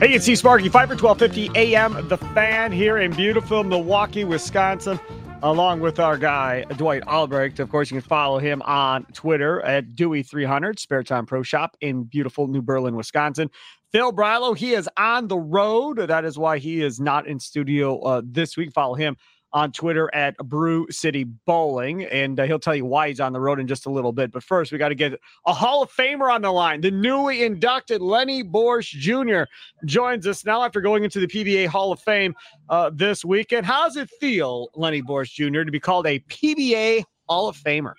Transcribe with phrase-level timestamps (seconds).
[0.00, 4.98] Hey, it's C Sparky, 5 for 1250 AM, the fan here in beautiful Milwaukee, Wisconsin,
[5.42, 7.60] along with our guy, Dwight Albrecht.
[7.60, 12.04] Of course, you can follow him on Twitter at Dewey300, Spare Time Pro Shop in
[12.04, 13.50] beautiful New Berlin, Wisconsin.
[13.92, 15.98] Phil Brylow, he is on the road.
[15.98, 18.72] That is why he is not in studio uh, this week.
[18.72, 19.18] Follow him
[19.52, 23.40] on Twitter at Brew City Bowling, and uh, he'll tell you why he's on the
[23.40, 24.32] road in just a little bit.
[24.32, 26.80] But first, we got to get a Hall of Famer on the line.
[26.80, 29.50] The newly inducted Lenny Boresch Jr.
[29.84, 32.34] joins us now after going into the PBA Hall of Fame
[32.68, 33.66] uh, this weekend.
[33.66, 37.94] How does it feel, Lenny Boresch Jr., to be called a PBA Hall of Famer?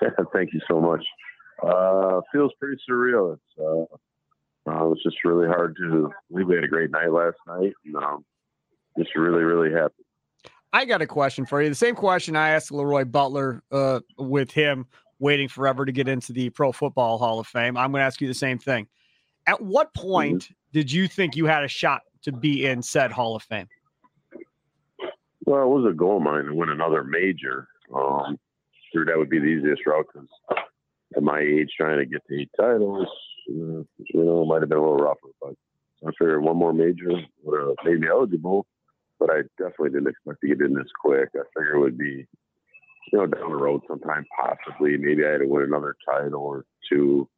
[0.32, 1.04] Thank you so much.
[1.62, 3.34] Uh, feels pretty surreal.
[3.34, 3.96] It's uh,
[4.68, 7.72] uh, it was just really hard to believe we had a great night last night.
[7.84, 8.24] And, um,
[8.98, 9.94] just really, really happy.
[10.72, 11.68] I got a question for you.
[11.68, 14.86] The same question I asked Leroy Butler uh, with him
[15.18, 17.76] waiting forever to get into the Pro Football Hall of Fame.
[17.76, 18.86] I'm going to ask you the same thing.
[19.46, 20.54] At what point mm-hmm.
[20.72, 23.68] did you think you had a shot to be in said Hall of Fame?
[25.46, 27.66] Well, it was a goal of mine to win another major.
[27.94, 28.38] Um,
[28.92, 30.28] sure, that would be the easiest route because
[31.16, 33.06] at my age, trying to get the eight titles,
[33.48, 35.30] uh, you know, it might have been a little rougher.
[35.40, 35.54] But
[36.06, 37.08] I figured one more major
[37.42, 38.66] would have made me eligible
[39.18, 41.28] but I definitely didn't expect to get in this quick.
[41.34, 42.26] I figured it would be,
[43.12, 44.96] you know, down the road sometime, possibly.
[44.96, 47.28] Maybe I had to win another title or two,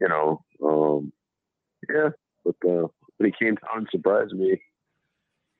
[0.00, 0.42] you know.
[0.64, 1.12] Um,
[1.92, 2.10] yeah,
[2.44, 2.88] but uh,
[3.18, 4.60] when he came down and surprised me,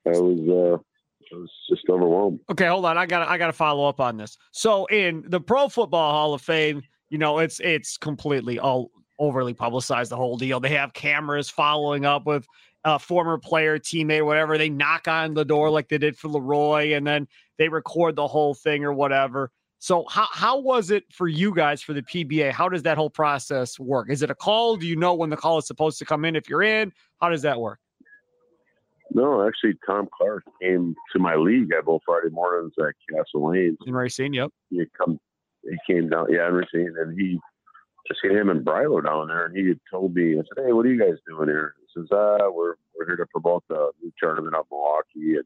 [0.07, 2.41] I was uh, I was just overwhelmed.
[2.51, 2.99] Okay, hold on.
[2.99, 4.37] I got I got to follow up on this.
[4.53, 9.53] So in the Pro Football Hall of Fame, you know, it's it's completely all overly
[9.53, 10.61] publicized the whole deal.
[10.61, 12.47] They have cameras following up with
[12.85, 14.57] a former player, teammate, whatever.
[14.57, 18.27] They knock on the door like they did for Leroy, and then they record the
[18.27, 19.51] whole thing or whatever.
[19.79, 22.53] So how how was it for you guys for the PBA?
[22.53, 24.11] How does that whole process work?
[24.11, 24.77] Is it a call?
[24.77, 26.93] Do you know when the call is supposed to come in if you're in?
[27.21, 27.79] How does that work?
[29.13, 33.77] No, actually, Tom Clark came to my league at both Friday mornings at Castle Lanes.
[33.87, 34.51] In Racine, yep.
[34.69, 35.19] He come,
[35.65, 37.41] he came down, yeah, in Racine, and he
[38.07, 40.73] just seen him and Brylow down there, and he had told me, I said, "Hey,
[40.73, 43.91] what are you guys doing here?" He says, "Ah, we're we're here to promote the
[44.03, 45.45] new tournament up Milwaukee, and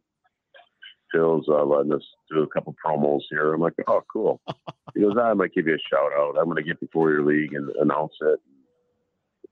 [1.13, 4.41] Phil's uh, letting us do a couple promos here." I'm like, "Oh, cool."
[4.95, 6.37] he goes, "I might give you a shout out.
[6.39, 8.41] I'm going to get before your league and announce it."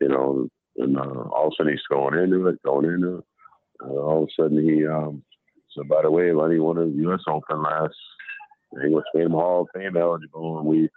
[0.00, 3.24] You know, and uh, all of a sudden he's going into it, going into it.
[3.82, 5.22] Uh, all of a sudden he um,
[5.74, 7.20] so by the way, Lenny won a U.S.
[7.28, 7.94] Open last
[8.84, 10.88] English Game Hall of Fame eligible, and we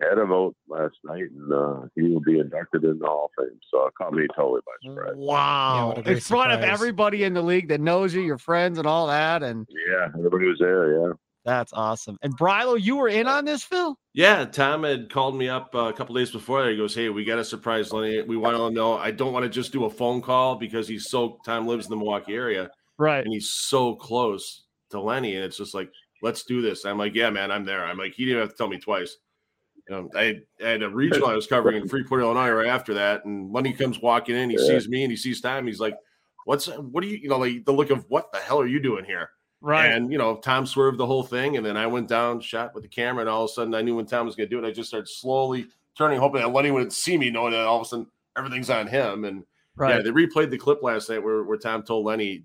[0.00, 3.44] had a vote last night, and uh, he will be inducted in the Hall of
[3.44, 3.58] Fame.
[3.70, 5.14] So it caught me totally by surprise.
[5.16, 5.92] Wow!
[5.96, 6.54] Yeah, in front surprise.
[6.56, 10.08] of everybody in the league that knows you, your friends, and all that, and yeah,
[10.16, 11.00] everybody was there.
[11.00, 11.12] Yeah,
[11.44, 12.18] that's awesome.
[12.22, 13.96] And Brylow, you were in on this, Phil?
[14.12, 16.68] Yeah, Tom had called me up uh, a couple days before.
[16.68, 18.22] He goes, "Hey, we got a surprise, Lenny.
[18.22, 18.96] We want to know.
[18.96, 21.90] I don't want to just do a phone call because he's so Tom lives in
[21.90, 23.24] the Milwaukee area, right?
[23.24, 25.90] And he's so close to Lenny, and it's just like."
[26.22, 26.84] Let's do this.
[26.84, 27.82] I'm like, yeah, man, I'm there.
[27.82, 29.16] I'm like, he didn't have to tell me twice.
[29.90, 32.94] You know, I, I, had a regional I was covering in Freeport, Illinois, right after
[32.94, 34.66] that, and Lenny comes walking in, he yeah.
[34.66, 35.66] sees me, and he sees Tom.
[35.66, 35.96] He's like,
[36.44, 38.80] "What's what do you you know like the look of what the hell are you
[38.80, 39.30] doing here?"
[39.60, 39.86] Right.
[39.86, 42.84] And you know, Tom swerved the whole thing, and then I went down, shot with
[42.84, 44.64] the camera, and all of a sudden I knew when Tom was going to do
[44.64, 44.68] it.
[44.68, 45.66] I just started slowly
[45.98, 48.06] turning, hoping that Lenny wouldn't see me, knowing that all of a sudden
[48.38, 49.24] everything's on him.
[49.24, 49.44] And
[49.76, 49.96] right.
[49.96, 52.44] yeah, they replayed the clip last night where, where Tom told Lenny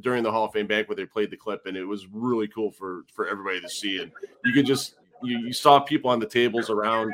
[0.00, 2.70] during the Hall of Fame banquet they played the clip, and it was really cool
[2.70, 4.00] for for everybody to see.
[4.00, 4.12] And
[4.44, 4.94] you could just
[5.24, 7.12] you, you saw people on the tables around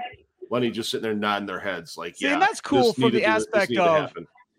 [0.50, 3.24] Lenny just sitting there nodding their heads, like, See, yeah, and that's cool for the
[3.24, 4.12] aspect of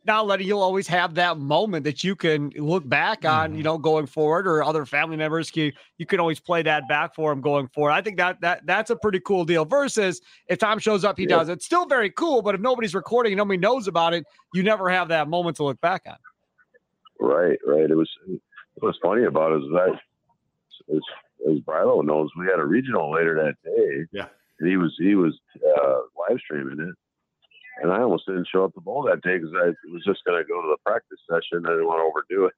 [0.05, 3.57] now, Lenny, you'll always have that moment that you can look back on, mm-hmm.
[3.57, 7.13] you know, going forward, or other family members can you can always play that back
[7.13, 7.91] for him going forward.
[7.91, 9.63] I think that that that's a pretty cool deal.
[9.63, 11.37] Versus if Tom shows up, he yeah.
[11.37, 11.49] does.
[11.49, 15.07] It's still very cool, but if nobody's recording, nobody knows about it, you never have
[15.09, 16.17] that moment to look back on.
[17.19, 17.89] Right, right.
[17.89, 18.41] It was it
[18.81, 19.99] was funny about it is that
[20.95, 21.01] as
[21.49, 24.05] as Brylow knows, we had a regional later that day.
[24.11, 24.27] Yeah,
[24.59, 26.95] and he was he was uh, live streaming it,
[27.81, 30.41] and I almost didn't show up to bowl that day because I was just going
[30.41, 31.65] to go to the practice session.
[31.65, 32.53] I didn't want to overdo it,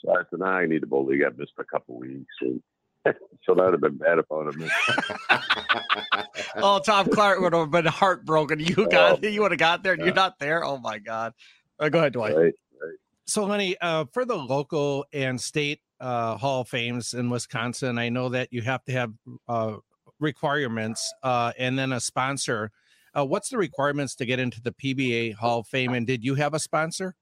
[0.00, 1.22] so I said, "Nah, I need to bowl." league.
[1.24, 2.62] I missed a couple weeks, and
[3.04, 6.28] so that would have been bad if I would have missed.
[6.56, 8.60] oh, Tom Clark would have been heartbroken.
[8.60, 10.06] You got oh, you would have got there, and yeah.
[10.06, 10.64] you're not there.
[10.64, 11.32] Oh my God!
[11.78, 12.36] Uh, go ahead, Dwight.
[12.36, 12.98] Right, right.
[13.26, 18.08] So, honey, uh, for the local and state uh, Hall of Fames in Wisconsin, I
[18.08, 19.12] know that you have to have
[19.48, 19.76] uh,
[20.18, 22.70] requirements uh, and then a sponsor.
[23.16, 25.94] Uh, what's the requirements to get into the PBA Hall of Fame?
[25.94, 27.14] And did you have a sponsor?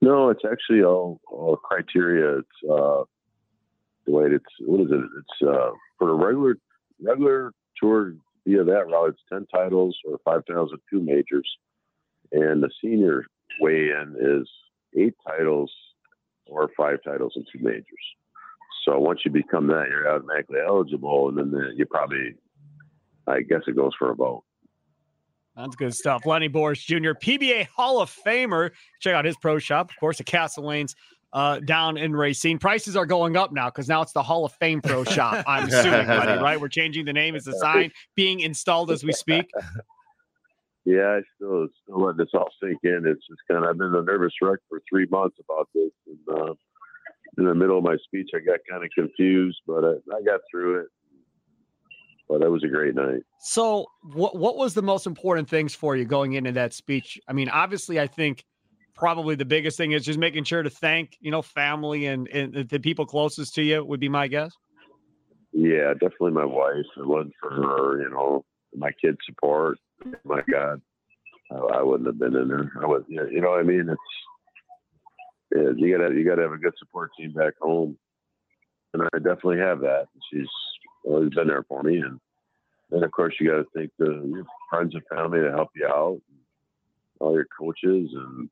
[0.00, 2.38] No, it's actually all, all criteria.
[2.38, 3.02] It's uh,
[4.06, 4.32] Dwight.
[4.32, 5.00] It's what is it?
[5.00, 6.56] It's uh, for a regular
[7.02, 8.14] regular tour
[8.46, 9.10] via that route.
[9.10, 11.48] It's ten titles or five titles with two majors,
[12.32, 13.24] and the senior
[13.60, 14.48] weigh-in is
[15.00, 15.72] eight titles
[16.46, 17.84] or five titles and two majors.
[18.84, 22.34] So once you become that, you're automatically eligible, and then the, you probably,
[23.26, 24.44] I guess, it goes for a vote.
[25.56, 26.26] That's good stuff.
[26.26, 28.72] Lenny Boresch Jr., PBA Hall of Famer.
[29.00, 30.96] Check out his pro shop, of course, at Castle Lanes
[31.34, 32.58] uh, down in Racine.
[32.58, 35.44] Prices are going up now because now it's the Hall of Fame Pro Shop.
[35.46, 36.60] I'm assuming, Lenny, right?
[36.60, 37.34] We're changing the name.
[37.34, 39.50] Is the sign being installed as we speak?
[40.84, 43.04] Yeah, I still still letting this all sink in.
[43.06, 46.38] It's just kind of I've been a nervous wreck for three months about this, and
[46.38, 46.54] uh,
[47.38, 50.40] in the middle of my speech, I got kind of confused, but I, I got
[50.50, 50.86] through it.
[52.28, 53.22] But that was a great night.
[53.40, 57.18] So, what what was the most important things for you going into that speech?
[57.28, 58.44] I mean, obviously, I think
[58.94, 62.68] probably the biggest thing is just making sure to thank you know family and, and
[62.68, 64.52] the people closest to you would be my guess.
[65.52, 66.84] Yeah, definitely my wife.
[66.96, 68.44] It wasn't for her, you know,
[68.74, 69.78] my kids' support.
[70.24, 70.80] My God,
[71.50, 72.72] I, I wouldn't have been in there.
[72.82, 73.88] I was, you know what I mean?
[73.88, 74.00] It's
[75.54, 77.96] yeah, you gotta you gotta have a good support team back home,
[78.92, 80.06] and I definitely have that.
[80.32, 80.48] She's
[81.04, 82.18] always been there for me, and
[82.90, 85.86] then of course you got to thank the your friends and family to help you
[85.86, 86.20] out,
[87.20, 88.48] all your coaches, and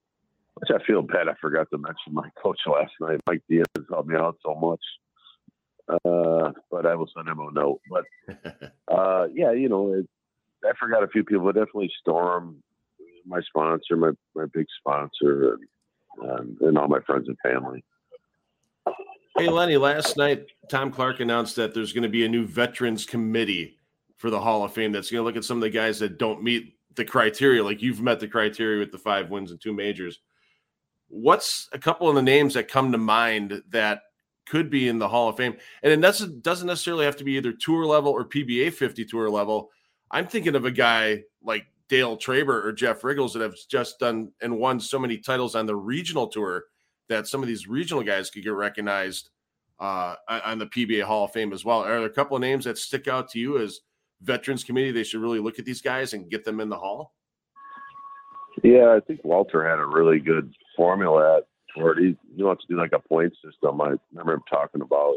[0.55, 1.29] which I feel bad.
[1.29, 4.81] I forgot to mention my coach last night, Mike Diaz, helped me out so much.
[5.89, 7.81] Uh, but I will send him a note.
[7.91, 8.05] But
[8.89, 10.09] uh, yeah, you know, it,
[10.65, 12.63] I forgot a few people, but definitely Storm,
[13.27, 17.85] my sponsor, my my big sponsor, and um, and all my friends and family.
[19.37, 23.07] Hey, Lenny, last night, Tom Clark announced that there's going to be a new veterans
[23.07, 23.79] committee
[24.19, 26.19] for the Hall of Fame that's going to look at some of the guys that
[26.19, 29.73] don't meet the criteria, like you've met the criteria with the five wins and two
[29.73, 30.21] majors.
[31.09, 34.03] What's a couple of the names that come to mind that
[34.47, 35.57] could be in the Hall of Fame?
[35.83, 39.31] And it doesn't, doesn't necessarily have to be either tour level or PBA 50 tour
[39.31, 39.71] level.
[40.13, 44.33] I'm thinking of a guy like Dale Traber or Jeff Richgels that have just done
[44.41, 46.65] and won so many titles on the regional tour
[47.09, 49.31] that some of these regional guys could get recognized
[49.81, 51.81] uh, on the PBA Hall of Fame as well.
[51.81, 53.81] Are there a couple of names that stick out to you as
[54.21, 54.93] Veterans Committee?
[54.93, 57.15] They should really look at these guys and get them in the Hall.
[58.63, 61.45] Yeah, I think Walter had a really good formula at
[61.75, 63.81] where he, he wants to do like a point system.
[63.81, 65.17] I remember him talking about,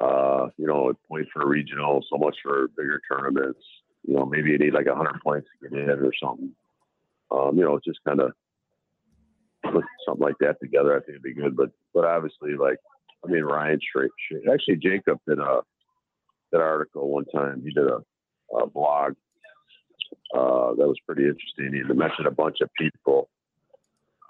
[0.00, 3.60] uh, you know, a point for a regional, so much for bigger tournaments
[4.06, 6.52] you know, maybe you need like 100 points to get in or something.
[7.30, 8.32] Um, you know, just kind of
[9.62, 10.94] put something like that together.
[10.94, 11.56] I think it'd be good.
[11.56, 12.78] But but obviously, like
[13.24, 14.10] I mean, Ryan straight,
[14.52, 15.60] actually Jacob did a
[16.52, 17.62] that article one time.
[17.64, 18.00] He did a,
[18.56, 19.14] a blog
[20.34, 21.72] uh, that was pretty interesting.
[21.72, 23.28] He mentioned a bunch of people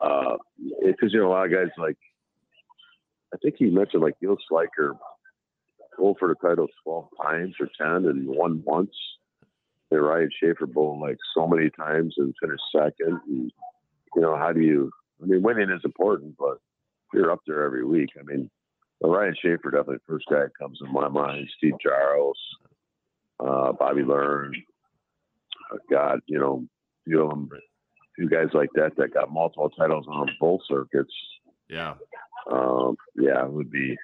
[0.01, 0.39] because
[1.03, 1.99] uh, you know a lot of guys like
[3.35, 4.97] I think he mentioned like Gil Sliker
[5.97, 8.95] goal for the title 12 times or 10 and won once
[9.95, 13.21] and Ryan Shafer bowled like so many times and finished second.
[13.27, 13.53] And,
[14.15, 14.91] you know, how do you?
[15.23, 16.59] I mean, winning is important, but
[17.13, 18.11] you're up there every week.
[18.19, 18.51] I mean,
[19.03, 21.49] Ryan Shafer definitely the first guy that comes to my mind.
[21.57, 22.39] Steve Giles,
[23.41, 24.55] uh, Bobby Learn,
[25.91, 26.67] God, you know,
[27.05, 27.49] few of them,
[28.17, 31.15] few guys like that that got multiple titles on both circuits.
[31.69, 31.95] Yeah,
[32.51, 33.97] um, yeah, it would be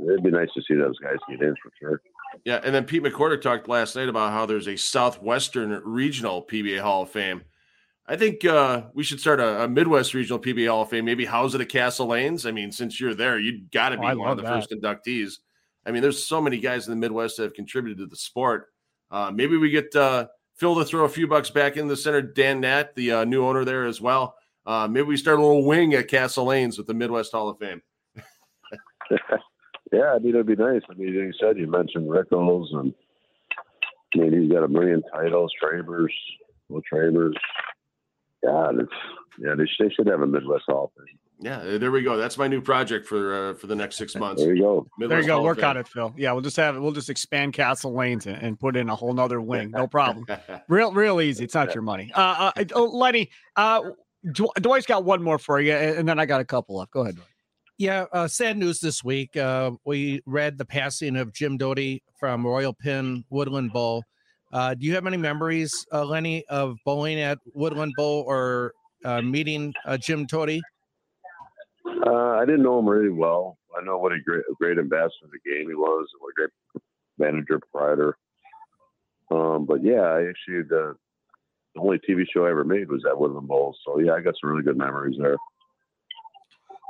[0.00, 2.02] it'd be nice to see those guys get in for sure.
[2.44, 6.80] Yeah, and then Pete McCordic talked last night about how there's a Southwestern Regional PBA
[6.80, 7.42] Hall of Fame.
[8.08, 11.04] I think uh, we should start a, a, Midwest Regional PBA Hall of Fame.
[11.04, 12.46] Maybe house it at Castle Lanes.
[12.46, 14.54] I mean, since you're there, you've got to be oh, one of the that.
[14.54, 15.38] first inductees.
[15.84, 18.68] I mean, there's so many guys in the Midwest that have contributed to the sport.
[19.10, 22.22] Uh, maybe we get uh, Phil to throw a few bucks back in the center.
[22.22, 24.36] Dan Nat, the uh, new owner there as well.
[24.64, 27.58] Uh, maybe we start a little wing at Castle Lanes with the Midwest Hall of
[27.58, 27.82] Fame.
[29.92, 30.82] Yeah, I mean it'd be nice.
[30.90, 32.94] I mean, you said you mentioned Richgels, and
[34.14, 36.12] I mean he's got a million titles, Travers,
[36.68, 37.36] well Travers.
[38.44, 38.92] God, it's
[39.38, 41.18] yeah, they, they should have a Midwest Hall of Fame.
[41.38, 42.16] Yeah, there we go.
[42.16, 44.42] That's my new project for uh, for the next six months.
[44.42, 44.86] There you go.
[44.98, 45.34] Midwest there you go.
[45.34, 46.14] Hall Work on it, Phil.
[46.16, 46.80] Yeah, we'll just have it.
[46.80, 49.70] we'll just expand Castle Lanes and, and put in a whole nother wing.
[49.70, 50.26] No problem.
[50.68, 51.44] real real easy.
[51.44, 52.10] It's not your money.
[52.14, 53.82] Uh, uh oh, Lenny, uh,
[54.32, 56.90] Dwight's got one more for you, and then I got a couple left.
[56.90, 57.16] Go ahead.
[57.16, 57.28] Dwight.
[57.78, 59.36] Yeah, uh, sad news this week.
[59.36, 64.02] Uh, we read the passing of Jim Doty from Royal Pin Woodland Bowl.
[64.50, 68.72] Uh, do you have any memories, uh, Lenny, of bowling at Woodland Bowl or
[69.04, 70.62] uh, meeting uh, Jim Doty?
[71.86, 73.58] I didn't know him really well.
[73.76, 76.34] I know what a great, great ambassador of the game he was, and what a
[76.34, 76.82] great
[77.18, 78.16] manager, proprietor.
[79.30, 80.96] Um, but yeah, I actually the,
[81.74, 83.76] the only TV show I ever made was at Woodland Bowl.
[83.84, 85.36] So yeah, I got some really good memories there.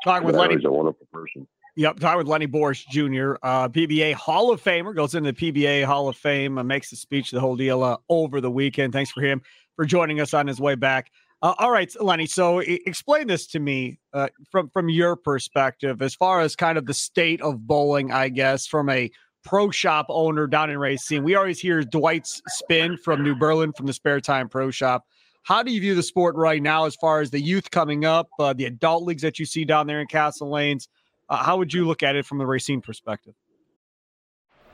[0.07, 1.49] Talking with Lenny, He's a wonderful person.
[1.75, 5.85] Yep, talking with Lenny Boresch Jr., uh, PBA Hall of Famer, goes into the PBA
[5.85, 8.93] Hall of Fame, uh, makes the speech, the whole deal uh, over the weekend.
[8.93, 9.43] Thanks for him
[9.75, 11.11] for joining us on his way back.
[11.43, 12.27] Uh, all right, Lenny.
[12.27, 16.79] So I- explain this to me uh, from from your perspective, as far as kind
[16.79, 19.11] of the state of bowling, I guess, from a
[19.45, 21.25] pro shop owner down in Racine.
[21.25, 25.05] We always hear Dwight's spin from New Berlin from the Spare Time Pro Shop.
[25.47, 28.29] How do you view the sport right now, as far as the youth coming up,
[28.41, 30.89] uh, the adult leagues that you see down there in Castle Lanes?
[31.29, 33.33] Uh, how would you look at it from the Racine perspective?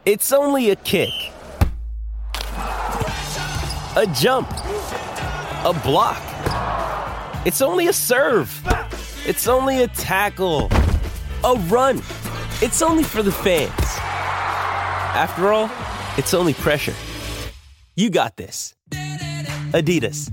[0.06, 1.10] It's only a kick,
[2.56, 6.22] a jump, a block.
[7.46, 8.50] It's only a serve.
[9.26, 10.70] It's only a tackle,
[11.44, 11.98] a run.
[12.62, 13.70] It's only for the fans.
[15.14, 15.70] After all,
[16.16, 16.94] it's only pressure.
[17.94, 18.74] You got this.
[19.74, 20.32] Adidas.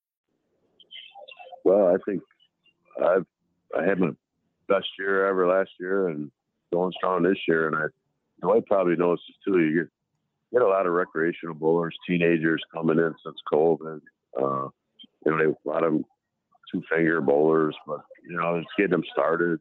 [1.63, 2.21] Well, I think
[3.03, 3.25] I've
[3.77, 4.11] I had my
[4.67, 6.31] best year ever last year and
[6.73, 7.67] going strong this year.
[7.67, 7.85] And I,
[8.41, 9.59] Dwight probably this too.
[9.59, 9.89] You get,
[10.53, 14.01] get a lot of recreational bowlers, teenagers coming in since COVID.
[14.37, 14.69] Uh,
[15.25, 16.05] you know, they, a lot of them
[16.71, 19.59] two finger bowlers, but you know, it's getting them started.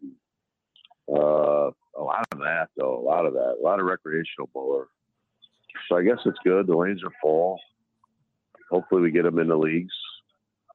[1.09, 4.87] Uh, a lot of that though, a lot of that, a lot of recreational bowler.
[5.89, 6.67] So I guess it's good.
[6.67, 7.59] The lanes are full.
[8.71, 9.95] Hopefully, we get them in the leagues.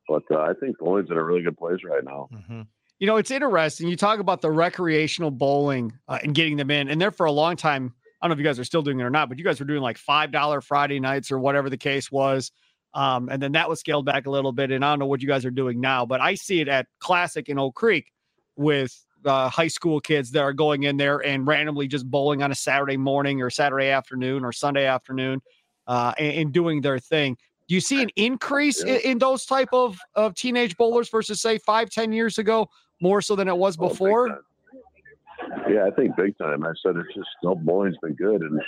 [0.07, 2.29] But uh, I think bowling's in a really good place right now.
[2.33, 2.61] Mm-hmm.
[2.99, 3.87] You know, it's interesting.
[3.87, 7.31] You talk about the recreational bowling uh, and getting them in, and there for a
[7.31, 7.93] long time.
[8.21, 9.59] I don't know if you guys are still doing it or not, but you guys
[9.59, 12.51] were doing like five dollar Friday nights or whatever the case was.
[12.93, 14.71] Um, and then that was scaled back a little bit.
[14.71, 16.87] And I don't know what you guys are doing now, but I see it at
[16.99, 18.11] Classic in Oak Creek
[18.55, 22.51] with uh, high school kids that are going in there and randomly just bowling on
[22.51, 25.41] a Saturday morning or Saturday afternoon or Sunday afternoon
[25.87, 27.37] uh, and, and, doing their thing.
[27.67, 28.95] Do you see an increase yeah.
[28.95, 32.69] in, in, those type of, of teenage bowlers versus say five, ten years ago,
[33.01, 34.29] more so than it was oh, before?
[34.29, 34.39] Oh,
[35.69, 36.63] yeah, I think big time.
[36.63, 38.61] I said it's just no bowling's been good, and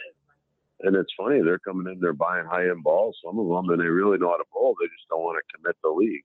[0.82, 3.82] and it's funny they're coming in, they're buying high end balls, some of them, and
[3.82, 4.76] they really know how to bowl.
[4.80, 6.24] They just don't want to commit the leagues.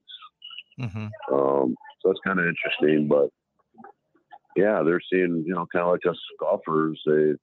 [0.79, 1.33] Mm-hmm.
[1.33, 3.29] Um, so that's kind of interesting, but
[4.55, 6.99] yeah, they're seeing you know kind of like us golfers.
[7.05, 7.33] They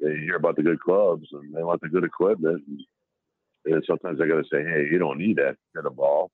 [0.00, 2.62] they hear about the good clubs and they want the good equipment.
[2.66, 2.80] And,
[3.64, 6.30] and sometimes I got to say, hey, you don't need that kind of ball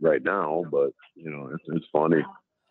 [0.00, 2.22] right now, but you know, it's, it's funny.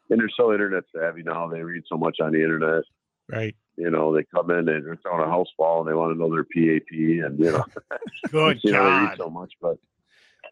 [0.09, 1.47] And they're so internet savvy now.
[1.47, 2.83] They read so much on the internet.
[3.27, 3.55] Right.
[3.75, 6.19] You know, they come in and they're throwing a house ball and they want to
[6.19, 7.65] know their PAP and you know,
[8.31, 8.83] good you God.
[8.83, 9.77] Know, they read so much, but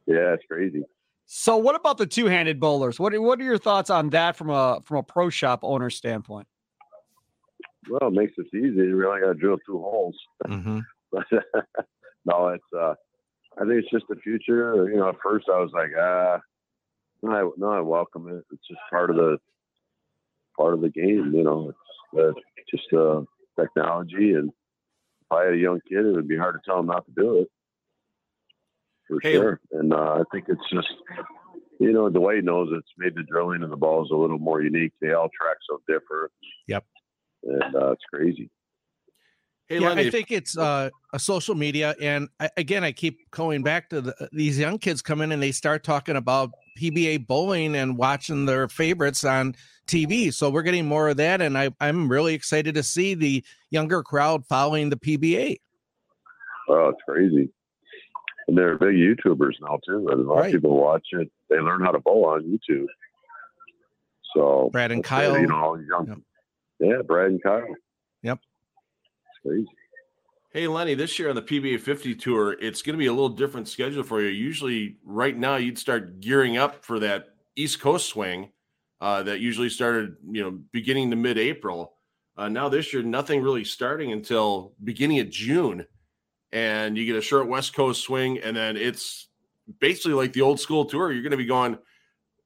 [0.06, 0.84] yeah, it's crazy.
[1.26, 3.00] So, what about the two-handed bowlers?
[3.00, 6.48] What What are your thoughts on that from a from a pro shop owner standpoint?
[7.90, 8.88] Well, it makes it easy.
[8.88, 10.16] You only got to drill two holes.
[10.46, 10.80] Mm-hmm.
[11.12, 11.26] but
[12.26, 12.94] no, it's uh,
[13.58, 14.90] I think it's just the future.
[14.90, 16.40] You know, at first I was like, ah,
[17.22, 18.44] no, I, no, I welcome it.
[18.52, 19.38] It's just part of the
[20.58, 21.32] part of the game.
[21.34, 21.74] You know,
[22.14, 22.32] it's uh,
[22.70, 23.22] just uh,
[23.60, 24.34] technology.
[24.34, 27.06] And if I had a young kid, it would be hard to tell him not
[27.06, 27.48] to do it
[29.08, 29.34] for hey.
[29.34, 29.60] sure.
[29.72, 30.88] And uh, I think it's just,
[31.80, 34.40] you know, the way he knows it's made the drilling and the balls a little
[34.40, 34.94] more unique.
[35.02, 36.32] They all track so different.
[36.68, 36.86] Yep.
[37.44, 38.50] And uh, it's crazy.
[39.68, 43.32] Hey, yeah, Lenny, I think it's uh, a social media, and I, again, I keep
[43.32, 47.28] going back to the, these young kids come in and they start talking about PBA
[47.28, 49.56] bowling and watching their favorites on
[49.88, 50.34] TV.
[50.34, 54.04] So we're getting more of that, and I, I'm really excited to see the younger
[54.04, 55.58] crowd following the PBA.
[56.70, 57.50] Oh, it's crazy.
[58.48, 60.08] and they're big YouTubers now too.
[60.10, 60.46] And a lot right.
[60.48, 61.30] of people watch it.
[61.50, 62.88] They learn how to bowl on YouTube.
[64.36, 66.18] So Brad and Kyle, you know, young, yep.
[66.80, 67.64] yeah, Brad and Kyle.
[68.24, 68.53] Yep, it's
[69.46, 69.68] crazy.
[70.52, 73.30] Hey Lenny, this year on the PBA 50 tour, it's going to be a little
[73.30, 74.28] different schedule for you.
[74.28, 78.52] Usually, right now, you'd start gearing up for that East Coast swing
[79.02, 81.94] uh, that usually started, you know, beginning to mid-April.
[82.38, 85.86] Uh, now this year, nothing really starting until beginning of June,
[86.52, 89.30] and you get a short West Coast swing, and then it's
[89.80, 91.12] basically like the old school tour.
[91.12, 91.78] You're going to be going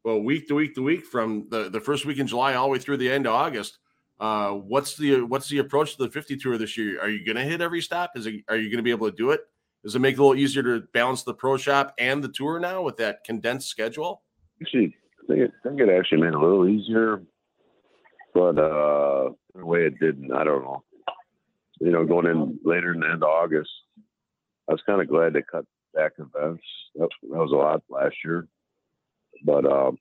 [0.04, 2.72] well week to week to week from the, the first week in July all the
[2.72, 3.80] way through the end of August.
[4.20, 7.00] Uh, what's the what's the approach to the 50 tour this year?
[7.00, 8.12] Are you going to hit every stop?
[8.16, 9.42] Is it, are you going to be able to do it?
[9.84, 12.60] Does it make it a little easier to balance the pro shop and the tour
[12.60, 14.24] now with that condensed schedule?
[14.62, 17.22] Actually, I think it, I think it actually made it a little easier,
[18.34, 20.84] but uh, the way it didn't, I don't know.
[21.80, 23.70] You know, going in later in the end of August,
[24.68, 26.64] I was kind of glad they cut back events.
[26.96, 28.48] That, was a lot last year,
[29.46, 29.98] but um,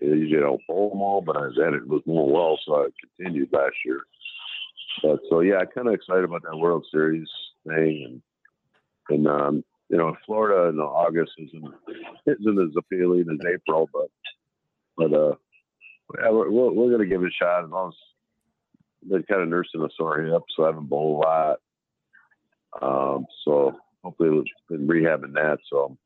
[0.00, 2.88] you know, bowl them all, but I was at it with more well, so I
[3.00, 4.00] continued last year.
[5.02, 7.28] But so yeah, I'm kind of excited about that World Series
[7.66, 8.22] thing,
[9.08, 11.74] and and um, you know, Florida in August isn't
[12.26, 14.10] isn't as appealing as April, but
[14.96, 15.34] but uh,
[16.20, 17.64] yeah, we're we're, we're gonna give it a shot.
[17.64, 21.26] As long as been kind of nursing a sore hip, so I haven't bowled a
[21.26, 21.58] lot.
[22.82, 25.58] Um, so hopefully, been rehabbing that.
[25.70, 25.96] So,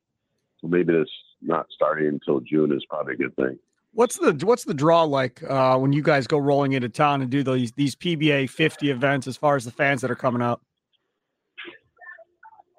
[0.61, 1.09] so maybe this
[1.41, 3.59] not starting until June is probably a good thing.
[3.93, 7.29] What's the what's the draw like uh, when you guys go rolling into town and
[7.29, 10.61] do these these PBA 50 events as far as the fans that are coming out?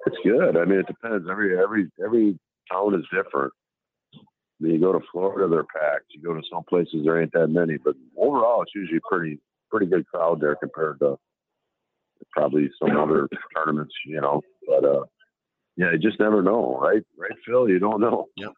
[0.07, 0.57] It's good.
[0.57, 1.27] I mean, it depends.
[1.31, 2.39] Every every every
[2.71, 3.53] town is different.
[4.15, 4.19] I
[4.61, 6.07] mean, you go to Florida, they're packed.
[6.11, 7.77] You go to some places, there ain't that many.
[7.77, 9.39] But overall, it's usually pretty
[9.71, 11.17] pretty good crowd there compared to
[12.33, 14.43] probably some other tournaments, you know.
[14.67, 15.05] But uh,
[15.77, 17.03] yeah, you just never know, right?
[17.17, 17.69] Right, Phil?
[17.69, 18.27] You don't know.
[18.37, 18.53] Yep.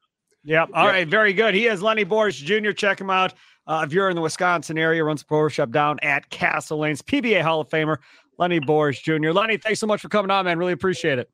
[0.47, 0.71] Yep.
[0.75, 0.93] All yep.
[0.93, 1.09] right.
[1.09, 1.55] Very good.
[1.55, 2.71] He is Lenny Boresch Jr.
[2.71, 3.35] Check him out.
[3.67, 7.03] Uh, if you're in the Wisconsin area, runs a pro shop down at Castle Lanes.
[7.03, 7.99] PBA Hall of Famer
[8.39, 9.33] Lenny Boresch Jr.
[9.33, 10.59] Lenny, thanks so much for coming on, man.
[10.59, 11.29] Really appreciate it.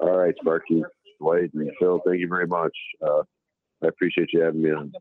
[0.00, 0.82] All right, Sparky,
[1.20, 2.00] Dwight, and Phil.
[2.04, 2.76] Thank you very much.
[3.00, 3.22] Uh,
[3.82, 4.92] I appreciate you having me on.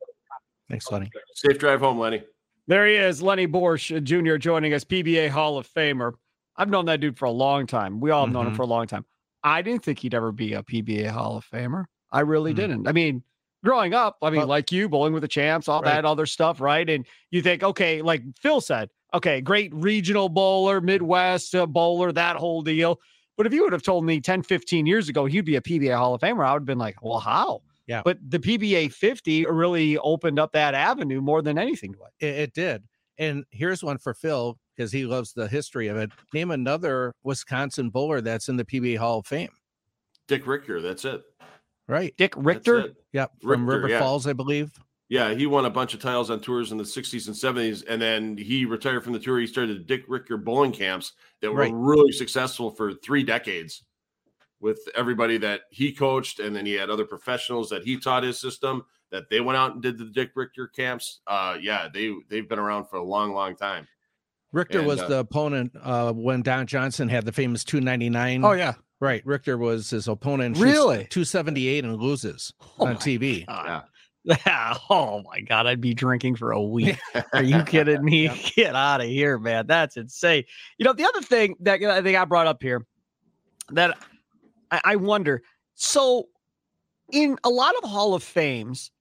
[0.70, 1.10] Thanks, Lenny.
[1.34, 2.24] Safe drive home, Lenny.
[2.68, 4.38] There he is, Lenny Boresch Jr.
[4.38, 6.14] joining us, PBA Hall of Famer.
[6.56, 8.00] I've known that dude for a long time.
[8.00, 8.34] We all have mm-hmm.
[8.34, 8.58] known him mm-hmm.
[8.58, 9.06] for a long time.
[9.44, 11.86] I didn't think he'd ever be a PBA Hall of Famer.
[12.14, 12.62] I really mm-hmm.
[12.62, 12.88] didn't.
[12.88, 13.24] I mean,
[13.66, 15.96] growing up, I mean, well, like you, bowling with the champs, all right.
[15.96, 16.90] that other stuff, right?
[16.90, 22.36] And you think, okay, like Phil said, okay, great regional bowler, Midwest uh, bowler, that
[22.36, 23.00] whole deal.
[23.36, 25.98] But if you would have told me 10, 15 years ago he'd be a PBA
[25.98, 27.64] Hall of Famer, I would have been like, well, how?
[27.88, 28.02] Yeah.
[28.06, 31.96] But the PBA 50 really opened up that avenue more than anything.
[32.20, 32.84] It, it did.
[33.18, 36.12] And here's one for Phil because he loves the history of it.
[36.34, 39.52] Name another Wisconsin bowler that's in the PBA Hall of Fame.
[40.28, 40.82] Dick Ritger.
[40.82, 41.22] That's it.
[41.88, 42.14] Right.
[42.18, 42.94] Dick Ritger.
[43.12, 43.32] Yep.
[43.42, 44.00] From Ritger, River yeah.
[44.00, 44.72] Falls, I believe.
[45.10, 48.02] Yeah, he won a bunch of titles on tours in the 60s and 70s, and
[48.02, 49.40] then he retired from the tour.
[49.40, 51.74] He started Dick Ritger bowling camps that were right.
[51.74, 53.84] really successful for three decades
[54.60, 58.40] with everybody that he coached, and then he had other professionals that he taught his
[58.40, 61.20] system that they went out and did the Dick Ritger camps.
[61.28, 63.88] Uh, yeah, they they've been around for a long, long time.
[64.56, 68.46] Ritger and, was uh, the opponent uh, when Don Johnson had the famous 299.
[68.46, 69.26] Oh yeah, right.
[69.26, 70.58] Ritger was his opponent.
[70.58, 73.46] Really, 278 and loses oh on TV.
[73.48, 73.82] Yeah.
[74.24, 74.78] Yeah.
[74.90, 75.68] Oh my God.
[75.68, 76.98] I'd be drinking for a week.
[77.34, 78.30] Are you kidding me?
[78.56, 79.68] Get out of here, man.
[79.68, 80.46] That's insane.
[80.78, 82.86] You know, the other thing that I think I brought up here
[83.72, 83.98] that
[84.72, 85.42] I, I wonder
[85.76, 86.30] so,
[87.12, 88.92] in a lot of Hall of Fames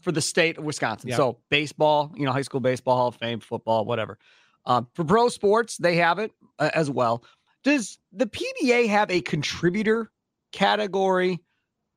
[0.00, 1.16] for the state of Wisconsin, yeah.
[1.16, 4.18] so baseball, you know, high school baseball, Hall of Fame, football, whatever.
[4.66, 7.24] Um, for pro sports, they have it uh, as well.
[7.64, 10.10] Does the PBA have a contributor
[10.52, 11.40] category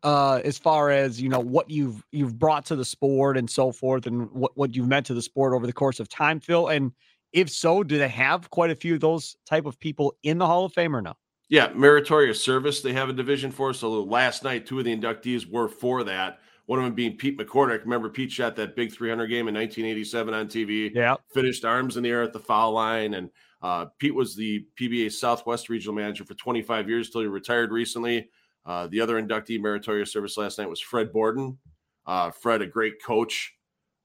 [0.04, 3.72] uh, as far as you know what you've you've brought to the sport and so
[3.72, 6.68] forth, and what what you've meant to the sport over the course of time, Phil?
[6.68, 6.92] And
[7.34, 10.46] if so, do they have quite a few of those type of people in the
[10.46, 11.14] Hall of Fame or no?
[11.50, 12.82] Yeah, meritorious service.
[12.82, 13.74] They have a division for.
[13.74, 16.40] So last night, two of the inductees were for that.
[16.66, 17.84] One of them being Pete McCordic.
[17.84, 20.94] Remember, Pete shot that big 300 game in 1987 on TV.
[20.94, 21.16] Yeah.
[21.34, 23.14] Finished arms in the air at the foul line.
[23.14, 23.30] And
[23.62, 28.30] uh, Pete was the PBA Southwest regional manager for 25 years till he retired recently.
[28.65, 31.58] Uh, the other inductee meritorious service last night was Fred Borden.
[32.06, 33.56] Uh, Fred, a great coach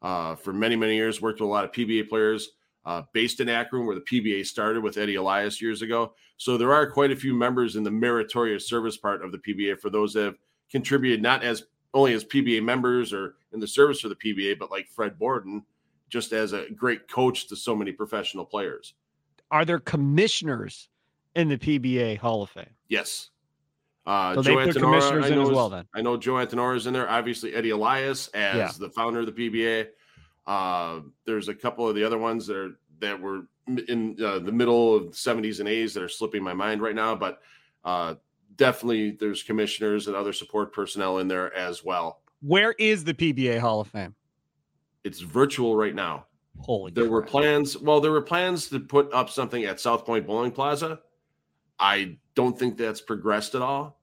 [0.01, 2.51] uh, for many, many years, worked with a lot of PBA players
[2.85, 6.15] uh, based in Akron, where the PBA started with Eddie Elias years ago.
[6.37, 9.79] So there are quite a few members in the meritorious service part of the PBA
[9.81, 10.39] for those that have
[10.71, 14.71] contributed not as only as PBA members or in the service for the PBA, but
[14.71, 15.63] like Fred Borden,
[16.09, 18.95] just as a great coach to so many professional players.
[19.53, 20.89] Are there commissioners
[21.37, 22.67] in the PBA Hall of Fame?
[22.89, 23.31] Yes.
[24.05, 25.69] Uh, so Joe they put commissioners in as well.
[25.69, 27.09] Then I know Joe Antenora is in there.
[27.09, 28.71] Obviously, Eddie Elias as yeah.
[28.79, 29.89] the founder of the PBA.
[30.47, 33.43] Uh, there's a couple of the other ones that are that were
[33.89, 36.95] in uh, the middle of the 70s and 80s that are slipping my mind right
[36.95, 37.41] now, but
[37.85, 38.15] uh,
[38.57, 42.23] definitely there's commissioners and other support personnel in there as well.
[42.41, 44.15] Where is the PBA Hall of Fame?
[45.05, 46.27] It's virtual right now.
[46.59, 47.13] Holy there crap.
[47.13, 47.77] were plans.
[47.79, 51.01] Well, there were plans to put up something at South Point Bowling Plaza.
[51.79, 53.99] I don't think that's progressed at all.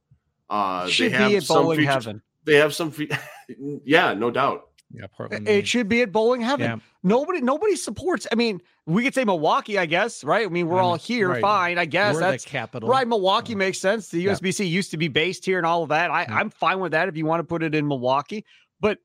[0.50, 2.22] Uh, Should they have be at bowling features, heaven.
[2.44, 3.10] They have some, fe-
[3.86, 4.70] yeah, no doubt.
[4.92, 5.48] Yeah, Portland.
[5.48, 6.66] It should be at bowling heaven.
[6.66, 6.78] Yeah.
[7.04, 8.26] Nobody, nobody supports.
[8.32, 10.46] I mean, we could say Milwaukee, I guess, right?
[10.46, 11.42] I mean, we're all here, right.
[11.42, 12.16] fine, I guess.
[12.16, 13.08] We're that's capital, right?
[13.08, 14.10] Milwaukee makes sense.
[14.10, 14.66] The USBC yeah.
[14.66, 16.10] used to be based here and all of that.
[16.10, 18.44] I, I'm fine with that if you want to put it in Milwaukee.
[18.80, 18.98] But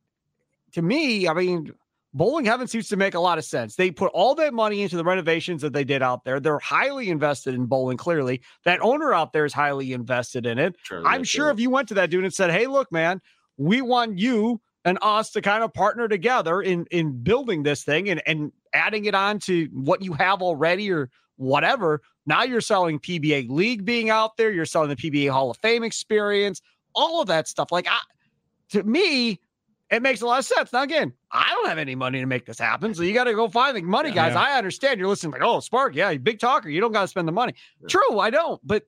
[0.72, 1.74] to me, I mean,
[2.16, 3.74] Bowling Heaven seems to make a lot of sense.
[3.74, 6.38] They put all that money into the renovations that they did out there.
[6.38, 8.40] They're highly invested in bowling, clearly.
[8.64, 10.76] That owner out there is highly invested in it.
[10.84, 13.20] Sure, I'm sure if you went to that dude and said, Hey, look, man,
[13.56, 18.08] we want you and us to kind of partner together in in building this thing
[18.08, 22.00] and, and adding it on to what you have already or whatever.
[22.26, 25.82] Now you're selling PBA League being out there, you're selling the PBA Hall of Fame
[25.82, 26.62] experience,
[26.94, 27.72] all of that stuff.
[27.72, 27.98] Like I,
[28.70, 29.40] to me,
[29.90, 30.72] it makes a lot of sense.
[30.72, 32.94] Now, again, I don't have any money to make this happen.
[32.94, 34.32] So you got to go find the money, guys.
[34.32, 34.40] Yeah.
[34.40, 36.68] I understand you're listening, like, oh, Spark, yeah, big talker.
[36.68, 37.54] You don't got to spend the money.
[37.80, 37.88] Yeah.
[37.88, 38.60] True, I don't.
[38.66, 38.86] But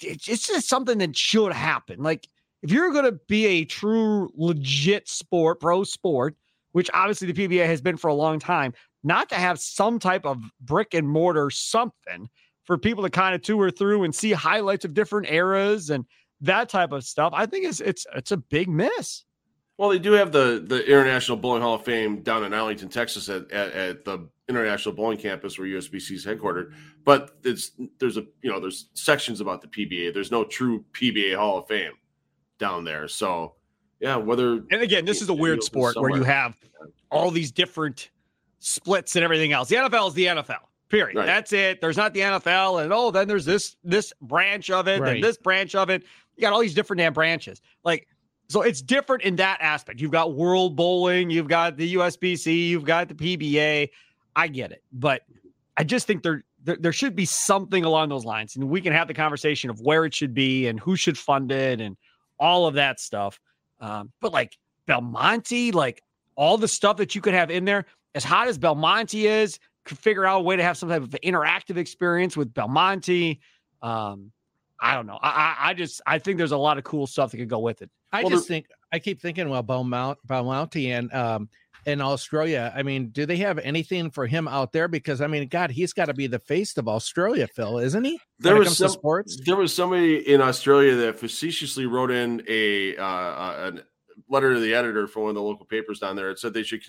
[0.00, 2.02] it's just something that should happen.
[2.02, 2.28] Like,
[2.62, 6.36] if you're going to be a true, legit sport, pro sport,
[6.72, 8.72] which obviously the PBA has been for a long time,
[9.04, 12.28] not to have some type of brick and mortar something
[12.64, 16.04] for people to kind of tour through and see highlights of different eras and
[16.40, 19.24] that type of stuff, I think it's it's it's a big miss.
[19.78, 23.28] Well, they do have the the International Bowling Hall of Fame down in Arlington, Texas,
[23.28, 26.72] at, at, at the International Bowling Campus where USBC is headquartered.
[27.04, 30.12] But it's there's a you know there's sections about the PBA.
[30.12, 31.92] There's no true PBA Hall of Fame
[32.58, 33.06] down there.
[33.06, 33.54] So
[34.00, 36.56] yeah, whether and again, this is a weird sport where you have
[37.10, 38.10] all these different
[38.58, 39.68] splits and everything else.
[39.68, 40.58] The NFL is the NFL.
[40.88, 41.16] Period.
[41.16, 41.26] Right.
[41.26, 41.80] That's it.
[41.80, 45.16] There's not the NFL, and oh, then there's this this branch of it, right.
[45.16, 46.02] and this branch of it.
[46.36, 47.60] You got all these different damn branches.
[47.84, 48.08] Like
[48.48, 50.00] so it's different in that aspect.
[50.00, 53.90] You've got World Bowling, you've got the USBC, you've got the PBA.
[54.34, 55.22] I get it, but
[55.76, 58.92] I just think there, there there should be something along those lines, and we can
[58.92, 61.96] have the conversation of where it should be and who should fund it and
[62.38, 63.38] all of that stuff.
[63.80, 64.56] Um, but like
[64.86, 66.02] Belmonte, like
[66.36, 67.84] all the stuff that you could have in there,
[68.14, 71.10] as hot as Belmonte is, could figure out a way to have some type of
[71.22, 73.40] interactive experience with Belmonte.
[73.82, 74.32] Um,
[74.80, 75.18] I don't know.
[75.20, 77.82] I, I just I think there's a lot of cool stuff that could go with
[77.82, 77.90] it.
[78.12, 81.48] I well, just think I keep thinking, well, Belmont, Belmonte and um
[81.86, 82.72] in Australia.
[82.76, 84.88] I mean, do they have anything for him out there?
[84.88, 88.20] Because I mean, God, he's got to be the face of Australia, Phil, isn't he?
[88.38, 89.38] There was some, sports.
[89.44, 93.72] There was somebody in Australia that facetiously wrote in a uh, a
[94.28, 96.30] letter to the editor for one of the local papers down there.
[96.30, 96.82] It said they should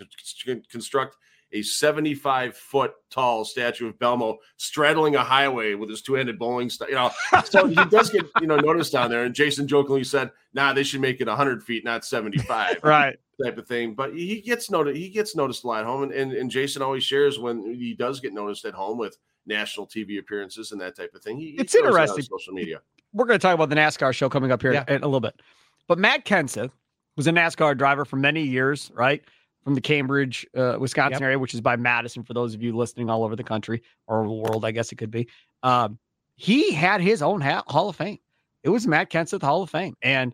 [0.69, 1.15] construct
[1.51, 6.69] a 75 foot tall statue of Belmo straddling a highway with his two handed bowling
[6.69, 6.89] style.
[6.89, 7.11] You know,
[7.45, 9.23] so he does get you know noticed down there.
[9.23, 13.17] And Jason jokingly said, "Nah, they should make it 100 feet, not 75." right.
[13.41, 14.97] Type of thing, but he gets noticed.
[14.97, 17.93] He gets noticed a lot at home, and, and, and Jason always shares when he
[17.93, 21.37] does get noticed at home with national TV appearances and that type of thing.
[21.37, 22.21] He, it's interesting.
[22.23, 22.81] social media.
[23.13, 24.83] We're going to talk about the NASCAR show coming up here yeah.
[24.89, 25.41] in a little bit,
[25.87, 26.71] but Matt Kenseth
[27.15, 29.23] was a NASCAR driver for many years, right?
[29.63, 31.21] From the Cambridge, uh, Wisconsin yep.
[31.21, 34.23] area, which is by Madison for those of you listening all over the country or
[34.23, 35.27] the world, I guess it could be.
[35.63, 35.99] Um,
[36.35, 38.19] he had his own ha- Hall of Fame.
[38.63, 39.95] It was Matt Kenseth Hall of Fame.
[40.01, 40.33] And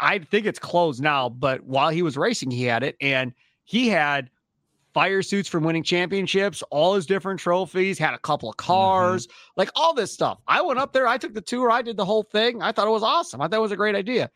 [0.00, 2.96] I think it's closed now, but while he was racing, he had it.
[3.00, 3.32] And
[3.64, 4.30] he had
[4.94, 8.66] fire suits from winning championships, all his different trophies, had a couple of mm-hmm.
[8.66, 9.52] cars, mm-hmm.
[9.56, 10.40] like all this stuff.
[10.48, 12.62] I went up there, I took the tour, I did the whole thing.
[12.62, 13.40] I thought it was awesome.
[13.40, 14.30] I thought it was a great idea.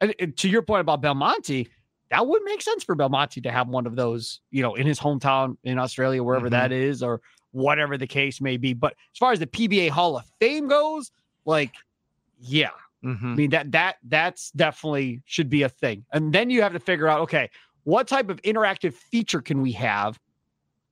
[0.00, 1.68] And, and to your point about Belmonte,
[2.10, 4.98] that would make sense for Belmonte to have one of those, you know, in his
[4.98, 6.52] hometown in Australia, wherever mm-hmm.
[6.52, 7.20] that is, or
[7.52, 8.72] whatever the case may be.
[8.74, 11.10] But as far as the PBA Hall of Fame goes,
[11.44, 11.74] like,
[12.40, 12.70] yeah,
[13.04, 13.32] mm-hmm.
[13.32, 16.04] I mean that that that's definitely should be a thing.
[16.12, 17.50] And then you have to figure out, okay,
[17.84, 20.20] what type of interactive feature can we have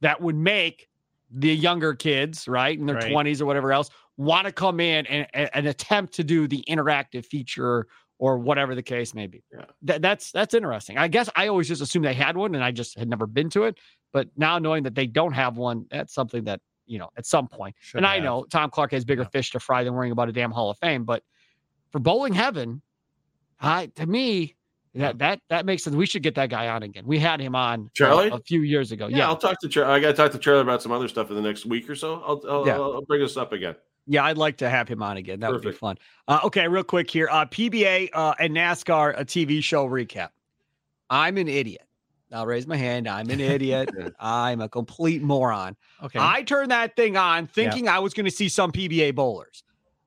[0.00, 0.88] that would make
[1.30, 5.26] the younger kids, right, in their twenties or whatever else, want to come in and,
[5.34, 7.86] and attempt to do the interactive feature
[8.18, 9.42] or whatever the case may be.
[9.52, 9.64] Yeah.
[9.86, 10.98] Th- that's that's interesting.
[10.98, 13.50] I guess I always just assumed they had one and I just had never been
[13.50, 13.78] to it.
[14.12, 17.48] But now knowing that they don't have one, that's something that, you know, at some
[17.48, 17.74] point.
[17.80, 18.16] Should and have.
[18.16, 19.28] I know Tom Clark has bigger yeah.
[19.28, 21.04] fish to fry than worrying about a damn Hall of Fame.
[21.04, 21.22] But
[21.90, 22.82] for bowling heaven,
[23.60, 24.54] I to me,
[24.94, 25.96] that that that makes sense.
[25.96, 27.04] We should get that guy on again.
[27.06, 29.08] We had him on uh, Charlie a, a few years ago.
[29.08, 29.28] Yeah, yeah.
[29.28, 29.92] I'll talk to Charlie.
[29.92, 31.96] I got to talk to Charlie about some other stuff in the next week or
[31.96, 32.22] so.
[32.24, 32.74] I'll I'll, yeah.
[32.74, 33.74] I'll bring this up again.
[34.06, 35.40] Yeah, I'd like to have him on again.
[35.40, 35.64] That Perfect.
[35.64, 35.98] would be fun.
[36.28, 37.28] Uh, okay, real quick here.
[37.30, 40.30] Uh, PBA uh, and NASCAR, a TV show recap.
[41.08, 41.86] I'm an idiot.
[42.32, 43.08] I'll raise my hand.
[43.08, 43.90] I'm an idiot.
[44.20, 45.76] I'm a complete moron.
[46.02, 46.18] Okay.
[46.20, 47.96] I turned that thing on thinking yeah.
[47.96, 49.62] I was going to see some PBA bowlers.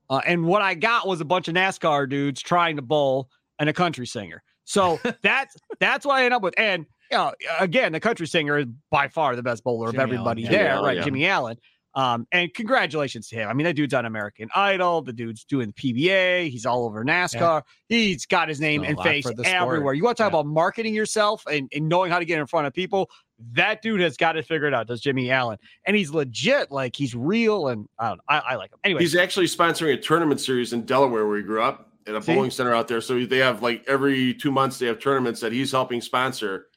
[0.09, 3.29] Uh, and what I got was a bunch of NASCAR dudes trying to bowl
[3.59, 4.43] and a country singer.
[4.65, 6.53] So that's that's what I end up with.
[6.57, 10.09] And you know, again, the country singer is by far the best bowler Jimmy of
[10.09, 10.97] everybody Allen, there, right?
[10.97, 11.03] Yeah.
[11.03, 11.57] Jimmy Allen.
[11.97, 13.49] Um, and congratulations to him.
[13.49, 15.01] I mean, that dude's on American Idol.
[15.01, 16.47] The dude's doing PBA.
[16.47, 17.63] He's all over NASCAR.
[17.89, 17.97] Yeah.
[17.97, 19.95] He's got his name and face everywhere.
[19.95, 20.39] You want to talk yeah.
[20.39, 23.09] about marketing yourself and, and knowing how to get in front of people?
[23.53, 24.85] That dude has got it figured out.
[24.85, 25.57] Does Jimmy Allen?
[25.87, 26.71] And he's legit.
[26.71, 27.69] Like he's real.
[27.69, 28.21] And I don't.
[28.29, 28.77] I, I like him.
[28.83, 32.21] Anyway, he's actually sponsoring a tournament series in Delaware where he grew up at a
[32.21, 32.35] See?
[32.35, 33.01] bowling center out there.
[33.01, 36.67] So they have like every two months they have tournaments that he's helping sponsor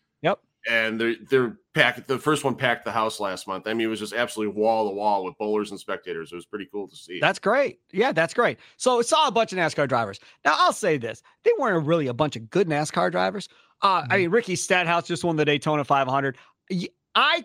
[0.68, 2.06] and they're they're packed.
[2.08, 3.66] The first one packed the house last month.
[3.66, 6.32] I mean, it was just absolutely wall to wall with bowlers and spectators.
[6.32, 7.20] It was pretty cool to see.
[7.20, 7.80] That's great.
[7.92, 8.58] Yeah, that's great.
[8.76, 10.20] So I saw a bunch of NASCAR drivers.
[10.44, 13.48] Now I'll say this: they weren't really a bunch of good NASCAR drivers.
[13.82, 14.12] Uh, mm-hmm.
[14.12, 16.36] I mean, Ricky Stenhouse just won the Daytona 500.
[17.14, 17.44] I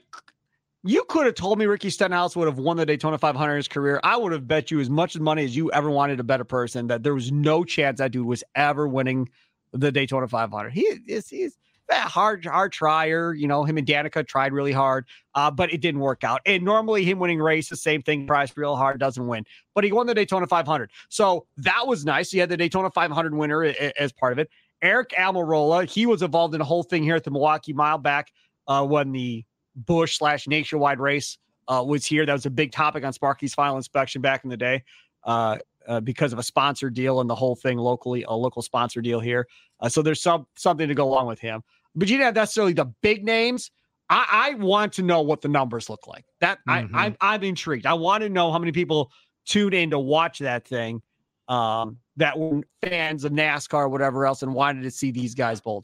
[0.84, 3.68] you could have told me Ricky Stenhouse would have won the Daytona 500 in his
[3.68, 4.00] career.
[4.04, 6.86] I would have bet you as much money as you ever wanted a better person
[6.88, 9.28] that there was no chance that dude was ever winning
[9.74, 10.70] the Daytona 500.
[10.70, 11.58] He is he's
[11.90, 13.34] eh, hard, hard trier.
[13.34, 16.42] You know, him and Danica tried really hard, uh, but it didn't work out.
[16.46, 19.46] And normally, him winning race, the same thing, tries real hard, doesn't win.
[19.74, 22.32] But he won the Daytona 500, so that was nice.
[22.32, 24.50] He had the Daytona 500 winner as part of it.
[24.82, 28.32] Eric Almirola, he was involved in a whole thing here at the Milwaukee Mile back
[28.68, 29.44] uh, when the
[29.76, 32.26] Busch slash nationwide race uh, was here.
[32.26, 34.84] That was a big topic on Sparky's final inspection back in the day.
[35.24, 39.02] Uh, uh, because of a sponsor deal and the whole thing locally, a local sponsor
[39.02, 39.48] deal here.
[39.80, 41.62] Uh, so there's some something to go along with him.
[41.96, 43.72] But you didn't have necessarily the big names.
[44.10, 46.26] I, I want to know what the numbers look like.
[46.42, 46.96] That mm-hmm.
[46.96, 47.86] I, I'm I'm intrigued.
[47.86, 49.12] I want to know how many people
[49.46, 51.02] tuned in to watch that thing.
[51.48, 55.62] Um, that were fans of NASCAR or whatever else and wanted to see these guys
[55.62, 55.84] bowl.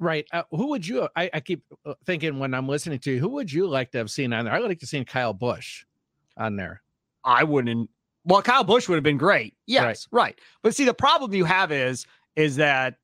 [0.00, 0.26] Right.
[0.32, 1.06] Uh, who would you?
[1.14, 3.98] I, I, keep uh, thinking when I'm listening to you, who would you like to
[3.98, 4.54] have seen on there?
[4.54, 5.84] I'd like to see Kyle Busch
[6.38, 6.82] on there.
[7.22, 7.90] I wouldn't.
[8.24, 9.54] Well, Kyle Busch would have been great.
[9.66, 10.22] Yes, right.
[10.22, 10.40] right.
[10.62, 12.94] But see, the problem you have is is that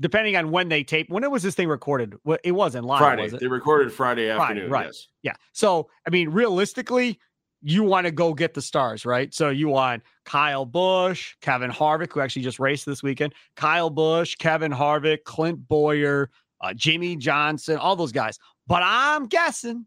[0.00, 3.00] depending on when they tape, when it was this thing recorded, it wasn't live.
[3.00, 3.24] Friday.
[3.24, 3.40] Was it?
[3.40, 4.70] They recorded Friday afternoon.
[4.70, 4.86] right.
[4.86, 5.08] Yes.
[5.22, 5.34] Yeah.
[5.52, 7.18] So I mean, realistically,
[7.62, 9.32] you want to go get the stars, right?
[9.34, 14.36] So you want Kyle Busch, Kevin Harvick, who actually just raced this weekend, Kyle Busch,
[14.36, 18.38] Kevin Harvick, Clint Bowyer, uh, Jimmie Johnson, all those guys.
[18.66, 19.86] But I'm guessing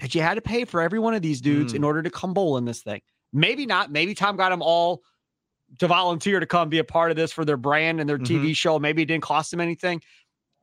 [0.00, 1.76] that you had to pay for every one of these dudes mm.
[1.76, 3.00] in order to come bowl in this thing.
[3.32, 3.90] Maybe not.
[3.90, 5.02] Maybe Tom got them all
[5.78, 8.44] to volunteer to come be a part of this for their brand and their mm-hmm.
[8.44, 8.78] TV show.
[8.78, 10.02] Maybe it didn't cost them anything.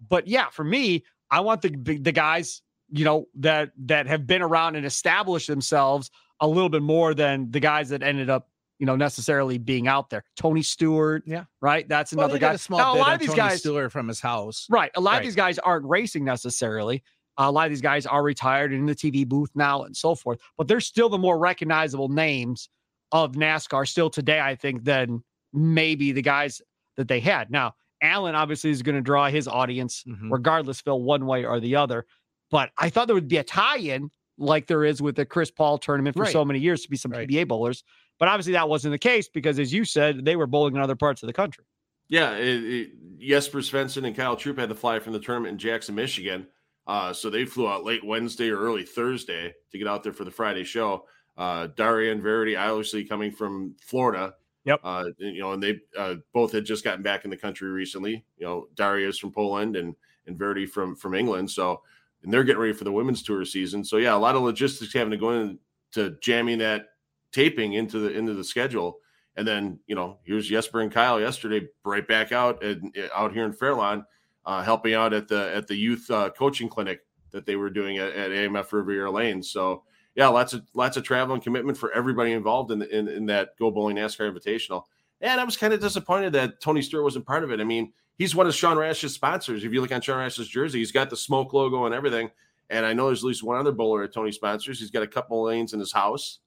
[0.07, 4.41] But yeah, for me, I want the the guys, you know, that that have been
[4.41, 8.49] around and established themselves a little bit more than the guys that ended up,
[8.80, 10.23] you know, necessarily being out there.
[10.36, 11.88] Tony Stewart, yeah, right.
[11.88, 12.54] That's another well, guy.
[12.54, 14.91] A small now, a lot of these Tony guys Stewart from his house, right?
[14.95, 15.17] A lot right.
[15.17, 17.04] of these guys aren't racing necessarily.
[17.38, 20.39] A lot of these guys are retired in the TV booth now and so forth,
[20.58, 22.69] but they're still the more recognizable names
[23.12, 25.23] of NASCAR still today, I think, than
[25.54, 26.62] maybe the guys
[26.97, 27.49] that they had.
[27.49, 30.32] Now, Allen obviously is going to draw his audience mm-hmm.
[30.32, 32.06] regardless, Phil, one way or the other.
[32.52, 35.52] But I thought there would be a tie in like there is with the Chris
[35.52, 36.32] Paul tournament for right.
[36.32, 37.28] so many years to be some right.
[37.28, 37.84] PBA bowlers.
[38.17, 40.95] But obviously that wasn't the case because, as you said, they were bowling in other
[40.95, 41.65] parts of the country.
[42.10, 45.58] Yeah, it, it, Jesper Svensson and Kyle Troup had to fly from the tournament in
[45.60, 46.47] Jackson, Michigan.
[46.88, 50.23] Uh, so they flew out late Wednesday or early Thursday to get out there for
[50.23, 51.06] the Friday show.
[51.38, 54.34] Uh, Daria and Verity, obviously coming from Florida.
[54.65, 54.80] Yep.
[54.84, 58.25] Uh, you know, and they uh, both had just gotten back in the country recently.
[58.38, 61.49] You know, Daria is from Poland and and Verity from from England.
[61.49, 61.82] So
[62.23, 63.84] and they're getting ready for the women's tour season.
[63.84, 66.88] So yeah, a lot of logistics having to go into jamming that
[67.32, 68.97] taping into the into the schedule.
[69.36, 73.45] And then you know here's Jesper and Kyle yesterday, right back out and out here
[73.45, 74.05] in Fairlawn,
[74.45, 77.01] uh, helping out at the at the youth uh, coaching clinic
[77.32, 79.43] that they were doing at, at AMF Riviera Lane.
[79.43, 79.84] So
[80.15, 83.25] yeah, lots of lots of travel and commitment for everybody involved in, the, in in
[83.27, 84.84] that Go Bowling NASCAR Invitational.
[85.21, 87.60] And I was kind of disappointed that Tony Stewart wasn't part of it.
[87.60, 89.63] I mean, he's one of Sean Rash's sponsors.
[89.63, 92.29] If you look on Sean Rash's jersey, he's got the smoke logo and everything.
[92.69, 94.79] And I know there's at least one other bowler at Tony sponsors.
[94.79, 96.39] He's got a couple lanes in his house,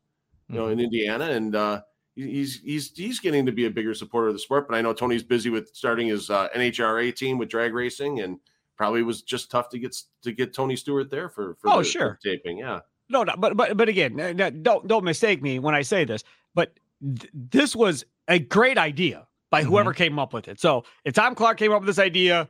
[0.49, 0.73] you know, mm-hmm.
[0.75, 1.81] in Indiana, and uh,
[2.15, 4.69] he's he's he's getting to be a bigger supporter of the sport.
[4.69, 8.39] But I know Tony's busy with starting his uh, NHRA team with drag racing, and
[8.77, 11.85] probably was just tough to get to get Tony Stewart there for for oh the,
[11.85, 12.59] sure for taping.
[12.59, 16.23] Yeah, no, no, but but but again, don't don't mistake me when I say this.
[16.55, 19.99] But th- this was a great idea by whoever mm-hmm.
[19.99, 20.59] came up with it.
[20.59, 22.49] So if Tom Clark came up with this idea,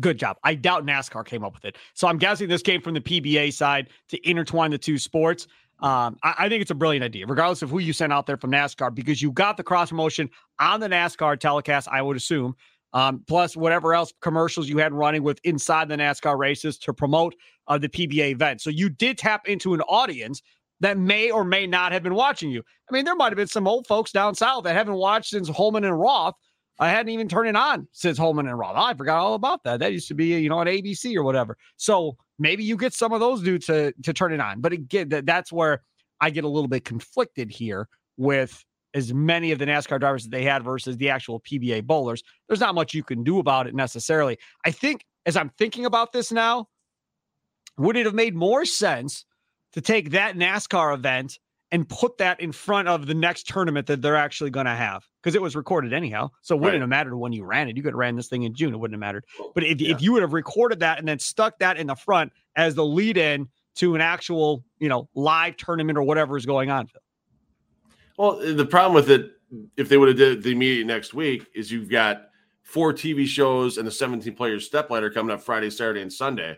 [0.00, 0.36] good job.
[0.42, 1.78] I doubt NASCAR came up with it.
[1.94, 5.46] So I'm guessing this came from the PBA side to intertwine the two sports.
[5.78, 8.36] Um, I, I, think it's a brilliant idea, regardless of who you sent out there
[8.36, 12.56] from NASCAR, because you got the cross promotion on the NASCAR telecast, I would assume.
[12.92, 17.34] Um, plus whatever else commercials you had running with inside the NASCAR races to promote
[17.66, 18.60] uh, the PBA event.
[18.60, 20.42] So you did tap into an audience
[20.80, 22.62] that may or may not have been watching you.
[22.90, 25.48] I mean, there might have been some old folks down south that haven't watched since
[25.48, 26.34] Holman and Roth
[26.78, 28.76] I hadn't even turned it on since Holman and Roth.
[28.76, 29.80] I forgot all about that.
[29.80, 31.56] That used to be, you know, on ABC or whatever.
[31.76, 34.60] So maybe you get some of those dudes to to turn it on.
[34.60, 35.82] But again, that, that's where
[36.20, 40.30] I get a little bit conflicted here with as many of the NASCAR drivers that
[40.30, 42.22] they had versus the actual PBA bowlers.
[42.48, 44.38] There's not much you can do about it necessarily.
[44.64, 46.68] I think as I'm thinking about this now,
[47.76, 49.24] would it have made more sense
[49.74, 51.38] to take that NASCAR event
[51.72, 55.04] and put that in front of the next tournament that they're actually going to have
[55.20, 56.30] because it was recorded anyhow.
[56.42, 56.80] So it wouldn't right.
[56.82, 57.76] have mattered when you ran it.
[57.76, 58.72] You could have ran this thing in June.
[58.72, 59.24] It wouldn't have mattered.
[59.54, 59.90] But if, yeah.
[59.90, 62.84] if you would have recorded that and then stuck that in the front as the
[62.84, 66.88] lead in to an actual, you know, live tournament or whatever is going on.
[68.16, 69.32] Well, the problem with it,
[69.76, 72.28] if they would have did the immediate next week, is you've got
[72.62, 76.56] four TV shows and the 17 players step ladder coming up Friday, Saturday, and Sunday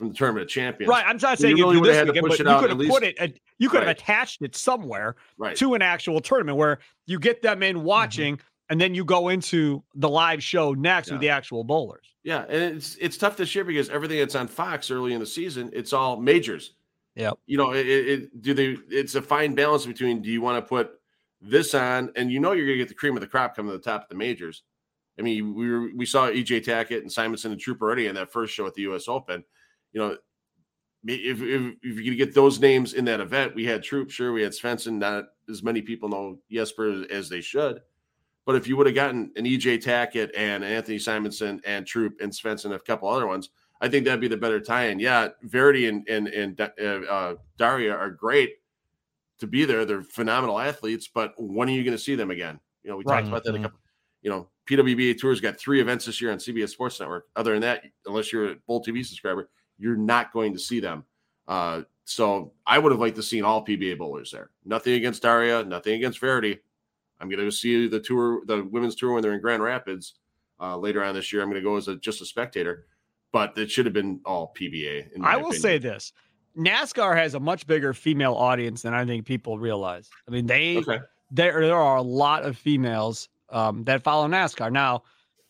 [0.00, 0.88] from the tournament of champions.
[0.88, 1.04] Right.
[1.06, 3.40] I'm not saying you, really you do this weekend, but you could have put it,
[3.58, 3.88] you could right.
[3.88, 5.54] have attached it somewhere right.
[5.58, 7.84] to an actual tournament where you get them in mm-hmm.
[7.84, 8.46] watching, mm-hmm.
[8.70, 11.14] and then you go into the live show next yeah.
[11.14, 12.06] with the actual bowlers.
[12.24, 15.26] Yeah, and it's it's tough this year because everything that's on Fox early in the
[15.26, 16.72] season, it's all majors.
[17.14, 17.32] Yeah.
[17.44, 18.78] You know, it, it do they?
[18.88, 20.92] It's a fine balance between do you want to put
[21.42, 23.70] this on, and you know you're going to get the cream of the crop coming
[23.70, 24.62] to the top of the majors.
[25.18, 28.32] I mean, we were, we saw EJ Tackett and Simonsen and Troup already in that
[28.32, 29.06] first show at the U.S.
[29.06, 29.44] Open
[29.92, 30.16] you know,
[31.06, 34.32] if, if, if you could get those names in that event, we had Troup, sure,
[34.32, 34.98] we had Svensson.
[34.98, 37.80] Not as many people know Jesper as they should.
[38.46, 42.32] But if you would have gotten an EJ Tackett and Anthony Simonsen and Troup and
[42.32, 43.50] Svensson, a couple other ones,
[43.80, 44.98] I think that'd be the better tie-in.
[44.98, 48.56] Yeah, Verity and and and uh, uh, Daria are great
[49.38, 49.84] to be there.
[49.84, 52.60] They're phenomenal athletes, but when are you going to see them again?
[52.82, 53.16] You know, we right.
[53.16, 53.62] talked about that a mm-hmm.
[53.64, 53.78] couple.
[54.22, 57.28] You know, PWBA Tours got three events this year on CBS Sports Network.
[57.36, 59.48] Other than that, unless you're a Bowl TV subscriber,
[59.80, 61.04] you're not going to see them.
[61.48, 64.50] Uh, so I would have liked to seen all PBA bowlers there.
[64.64, 66.58] Nothing against Daria, nothing against Verity.
[67.20, 70.14] I'm going to see the tour, the women's tour when they're in Grand Rapids
[70.60, 71.42] uh, later on this year.
[71.42, 72.86] I'm going to go as a, just a spectator,
[73.32, 75.08] but it should have been all PBA.
[75.22, 75.62] I will opinion.
[75.62, 76.12] say this:
[76.56, 80.10] NASCAR has a much bigger female audience than I think people realize.
[80.26, 80.98] I mean, they okay.
[81.30, 85.02] there there are a lot of females um, that follow NASCAR now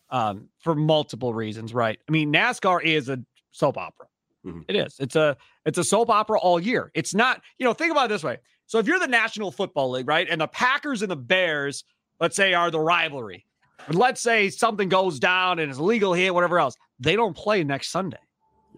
[0.09, 1.73] um, for multiple reasons.
[1.73, 1.99] Right?
[2.07, 3.19] I mean, NASCAR is a
[3.51, 4.07] soap opera.
[4.45, 4.61] Mm-hmm.
[4.67, 4.95] It is.
[4.99, 6.91] It's a it's a soap opera all year.
[6.95, 8.37] It's not, you know, think about it this way.
[8.65, 11.83] So if you're the National Football League, right, and the Packers and the Bears,
[12.19, 13.45] let's say, are the rivalry,
[13.87, 17.63] and let's say something goes down and it's legal hit, whatever else, they don't play
[17.63, 18.19] next Sunday.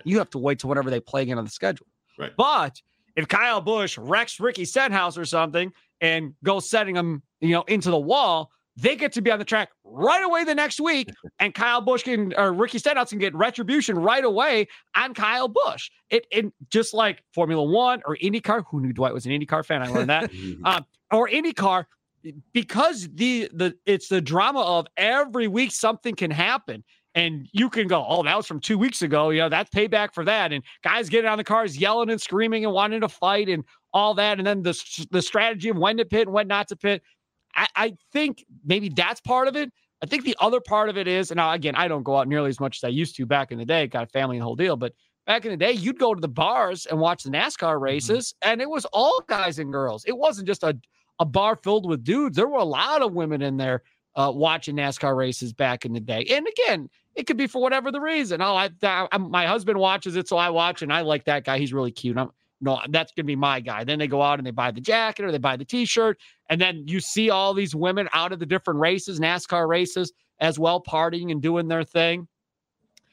[0.03, 1.87] You have to wait till whenever they play again on the schedule.
[2.17, 2.31] Right.
[2.35, 2.81] But
[3.15, 5.71] if Kyle Busch wrecks Ricky Stenhouse or something
[6.01, 9.45] and goes setting him, you know, into the wall, they get to be on the
[9.45, 11.09] track right away the next week,
[11.39, 15.91] and Kyle Busch can or Ricky Stenhouse can get retribution right away on Kyle Busch.
[16.09, 18.63] It, it just like Formula One or IndyCar.
[18.69, 19.83] Who knew Dwight was an IndyCar fan?
[19.83, 20.31] I learned that.
[20.65, 21.85] um, or IndyCar,
[22.51, 26.83] because the the it's the drama of every week something can happen.
[27.15, 29.29] And you can go, oh, that was from two weeks ago.
[29.29, 30.51] You know, that's payback for that.
[30.51, 33.63] And guys getting on the cars, yelling and screaming and wanting to fight and
[33.93, 34.39] all that.
[34.39, 37.03] And then the, the strategy of when to pit and when not to pit.
[37.55, 39.71] I, I think maybe that's part of it.
[40.01, 42.27] I think the other part of it is, and now again, I don't go out
[42.27, 44.41] nearly as much as I used to back in the day, got a family and
[44.41, 44.75] the whole deal.
[44.75, 44.93] But
[45.25, 47.83] back in the day, you'd go to the bars and watch the NASCAR mm-hmm.
[47.83, 48.51] races, mm-hmm.
[48.51, 50.03] and it was all guys and girls.
[50.05, 50.77] It wasn't just a,
[51.19, 52.35] a bar filled with dudes.
[52.35, 53.83] There were a lot of women in there
[54.15, 56.25] uh, watching NASCAR races back in the day.
[56.29, 58.41] And again, it could be for whatever the reason.
[58.41, 61.59] Oh, I, I, my husband watches it, so I watch, and I like that guy.
[61.59, 62.17] He's really cute.
[62.17, 62.29] I'm
[62.63, 63.83] no, that's going to be my guy.
[63.83, 66.17] Then they go out and they buy the jacket or they buy the t-shirt.
[66.49, 70.57] And then you see all these women out of the different races, NASCAR races as
[70.57, 72.27] well, partying and doing their thing.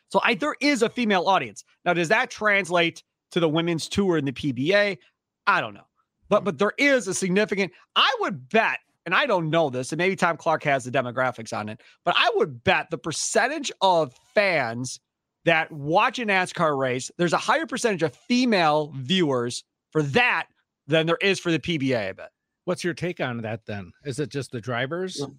[0.08, 1.64] So I, there is a female audience.
[1.84, 4.98] Now, does that translate to the women's tour in the PBA?
[5.46, 5.86] I don't know.
[6.28, 9.98] But but there is a significant, I would bet, and I don't know this, and
[9.98, 14.14] maybe Tom Clark has the demographics on it, but I would bet the percentage of
[14.32, 15.00] fans
[15.44, 20.46] that watch a NASCAR race, there's a higher percentage of female viewers for that
[20.86, 22.30] than there is for the PBA, I bet.
[22.64, 23.92] What's your take on that then?
[24.04, 25.24] Is it just the drivers?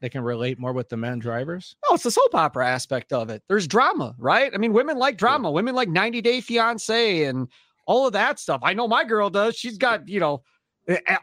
[0.00, 1.76] They can relate more with the men drivers?
[1.88, 3.42] Oh, it's the soap opera aspect of it.
[3.48, 4.52] There's drama, right?
[4.54, 5.50] I mean, women like drama.
[5.50, 7.48] Women like 90 Day Fiance and
[7.86, 8.60] all of that stuff.
[8.62, 9.56] I know my girl does.
[9.56, 10.42] She's got, you know,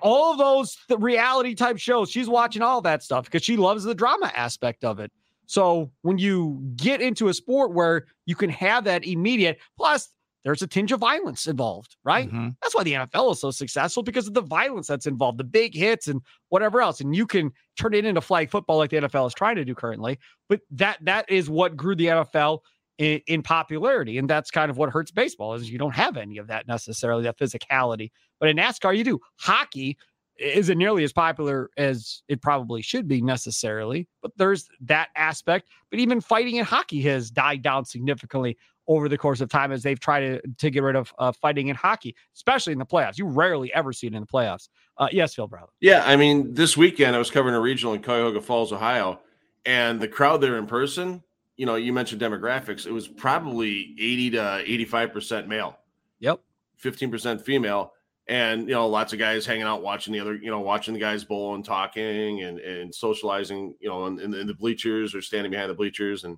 [0.01, 2.09] all of those reality type shows.
[2.09, 5.11] She's watching all that stuff because she loves the drama aspect of it.
[5.53, 10.09] So when you get into a sport where you can have that immediate, plus
[10.43, 12.27] there's a tinge of violence involved, right?
[12.27, 12.49] Mm-hmm.
[12.59, 15.75] That's why the NFL is so successful because of the violence that's involved, the big
[15.75, 17.01] hits and whatever else.
[17.01, 19.75] And you can turn it into flag football like the NFL is trying to do
[19.75, 20.17] currently.
[20.49, 22.61] But that that is what grew the NFL
[22.97, 26.39] in, in popularity, and that's kind of what hurts baseball is you don't have any
[26.39, 28.09] of that necessarily, that physicality.
[28.39, 29.19] But in NASCAR, you do.
[29.35, 29.99] Hockey
[30.39, 35.67] isn't nearly as popular as it probably should be necessarily, but there's that aspect.
[35.89, 38.57] But even fighting in hockey has died down significantly
[38.87, 41.69] over the course of time as they've tried to, to get rid of uh, fighting
[41.69, 43.17] in hockey, especially in the playoffs.
[43.17, 44.67] You rarely ever see it in the playoffs.
[44.97, 45.69] Uh, yes, Phil Brylow.
[45.79, 49.21] Yeah, I mean, this weekend I was covering a regional in Cuyahoga Falls, Ohio,
[49.65, 51.23] and the crowd there in person.
[51.55, 52.85] You know, you mentioned demographics.
[52.85, 55.77] It was probably eighty to eighty-five percent male.
[56.19, 56.41] Yep.
[56.75, 57.93] Fifteen percent female
[58.27, 60.99] and you know lots of guys hanging out watching the other you know watching the
[60.99, 65.51] guys bowl and talking and and socializing you know in, in, the bleachers or standing
[65.51, 66.23] behind the bleachers.
[66.23, 66.37] And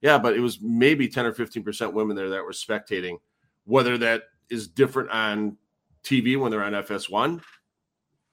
[0.00, 3.18] yeah but it was maybe 10 or 15 percent women there that were spectating.
[3.64, 5.56] Whether that is different on
[6.04, 7.42] tv when they're on fs1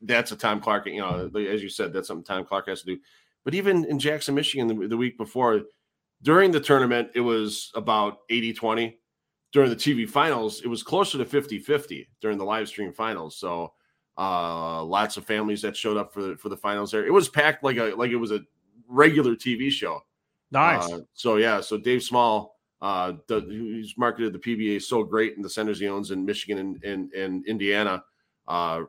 [0.03, 2.95] that's a tom clark you know as you said that's something tom clark has to
[2.95, 2.99] do.
[3.43, 5.61] But even in jackson michigan the, the week before
[6.21, 8.99] during the tournament it was about 80 20
[9.53, 13.37] during the TV finals, it was closer to 50 50 during the live stream finals.
[13.37, 13.73] So,
[14.17, 17.05] uh, lots of families that showed up for the, for the finals there.
[17.05, 18.41] It was packed like a like it was a
[18.87, 20.01] regular TV show.
[20.51, 20.91] Nice.
[20.91, 25.41] Uh, so yeah, so Dave Small, uh, the, who's marketed the PBA so great in
[25.41, 28.03] the centers he owns in Michigan and, and, and Indiana.
[28.47, 28.81] Uh,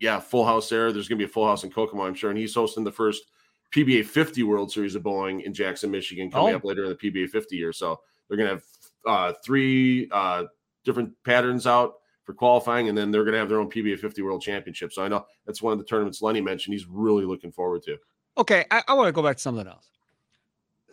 [0.00, 0.92] yeah, full house there.
[0.92, 3.24] There's gonna be a full house in Kokomo, I'm sure, and he's hosting the first
[3.72, 6.56] PBA 50 World Series of bowling in Jackson, Michigan, coming oh.
[6.56, 7.72] up later in the PBA 50 year.
[7.72, 8.64] So they're gonna have
[9.06, 10.44] uh, three uh,
[10.84, 11.94] different patterns out
[12.24, 14.92] for qualifying, and then they're going to have their own PBA 50 World Championship.
[14.92, 16.74] So I know that's one of the tournaments Lenny mentioned.
[16.74, 17.96] He's really looking forward to.
[18.38, 19.88] Okay, I, I want to go back to something else.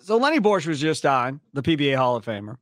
[0.01, 2.57] So Lenny Boresch was just on the PBA Hall of Famer,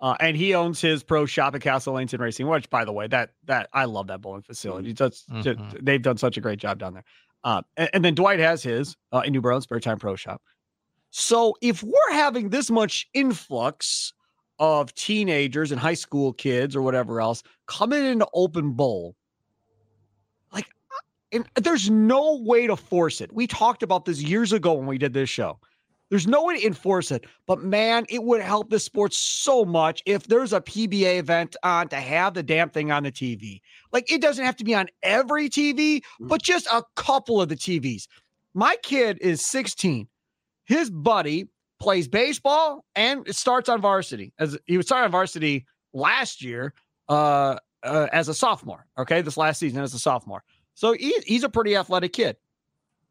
[0.00, 2.46] uh, and he owns his pro shop at Castle Langton Racing.
[2.46, 4.92] Which, by the way, that that I love that bowling facility.
[4.92, 4.96] Mm-hmm.
[4.96, 5.84] Just, mm-hmm.
[5.84, 7.04] they've done such a great job down there.
[7.44, 10.42] Uh, and, and, then Dwight has his uh, in New Berlin Spare Time Pro Shop.
[11.10, 14.12] So if we're having this much influx
[14.58, 19.14] of teenagers and high school kids or whatever else coming into open bowl.
[20.52, 23.32] Like uh, and there's no way to force it.
[23.32, 25.58] We talked about this years ago when we did this show.
[26.10, 30.02] There's no way to enforce it but man it would help the sport so much
[30.06, 33.60] if there's a pba event on to have the damn thing on the tv
[33.92, 36.00] like it doesn't have to be on every tv mm.
[36.20, 38.06] but just a couple of the tvs
[38.54, 40.08] my kid is 16
[40.64, 41.46] his buddy
[41.78, 44.32] plays baseball and it starts on varsity.
[44.38, 46.74] As he was starting on varsity last year
[47.08, 48.86] uh, uh, as a sophomore.
[48.98, 50.42] Okay, this last season as a sophomore.
[50.74, 52.36] So he, he's a pretty athletic kid.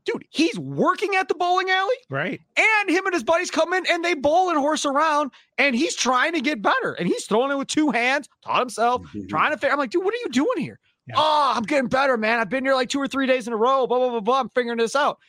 [0.05, 1.95] Dude, he's working at the bowling alley.
[2.09, 2.39] Right.
[2.55, 5.95] And him and his buddies come in and they bowl and horse around and he's
[5.95, 6.93] trying to get better.
[6.93, 9.73] And he's throwing it with two hands, taught himself, trying to figure.
[9.73, 10.79] I'm like, dude, what are you doing here?
[11.07, 11.15] Yeah.
[11.17, 12.39] Oh, I'm getting better, man.
[12.39, 13.85] I've been here like two or three days in a row.
[13.85, 14.39] Blah, blah, blah, blah.
[14.39, 15.19] I'm figuring this out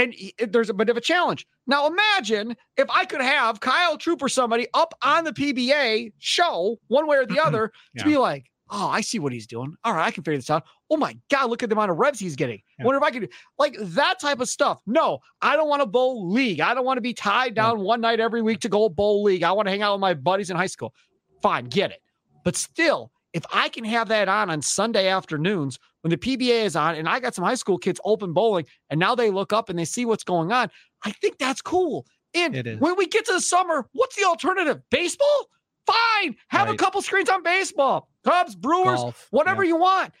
[0.00, 1.46] and he, there's a bit of a challenge.
[1.66, 6.78] Now imagine if I could have Kyle Troup or somebody up on the PBA show
[6.88, 8.02] one way or the other yeah.
[8.02, 9.74] to be like, oh, I see what he's doing.
[9.84, 10.64] All right, I can figure this out.
[10.88, 12.60] Oh my God, look at the amount of reps he's getting.
[12.78, 12.86] Yeah.
[12.86, 13.28] Wonder if I could do
[13.58, 14.80] like that type of stuff.
[14.86, 16.60] No, I don't want to bowl league.
[16.60, 17.84] I don't want to be tied down yeah.
[17.84, 19.42] one night every week to go bowl league.
[19.42, 20.94] I want to hang out with my buddies in high school.
[21.42, 22.00] Fine, get it.
[22.42, 26.76] But still, if I can have that on on Sunday afternoons when the PBA is
[26.76, 29.68] on and I got some high school kids open bowling and now they look up
[29.68, 30.70] and they see what's going on,
[31.04, 32.06] I think that's cool.
[32.34, 34.80] And when we get to the summer, what's the alternative?
[34.90, 35.48] Baseball?
[35.86, 36.36] Fine.
[36.48, 36.74] Have right.
[36.74, 38.08] a couple screens on baseball.
[38.24, 39.26] Cubs, Brewers, Golf.
[39.30, 39.68] whatever yeah.
[39.68, 40.12] you want.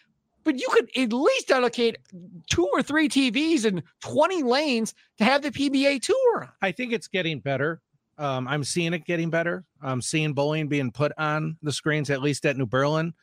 [0.42, 1.98] But you could at least dedicate
[2.50, 6.48] two or three TVs and 20 lanes to have the PBA tour.
[6.62, 7.80] I think it's getting better.
[8.20, 9.64] Um, I'm seeing it getting better.
[9.82, 13.14] I'm seeing bowling being put on the screens, at least at New Berlin.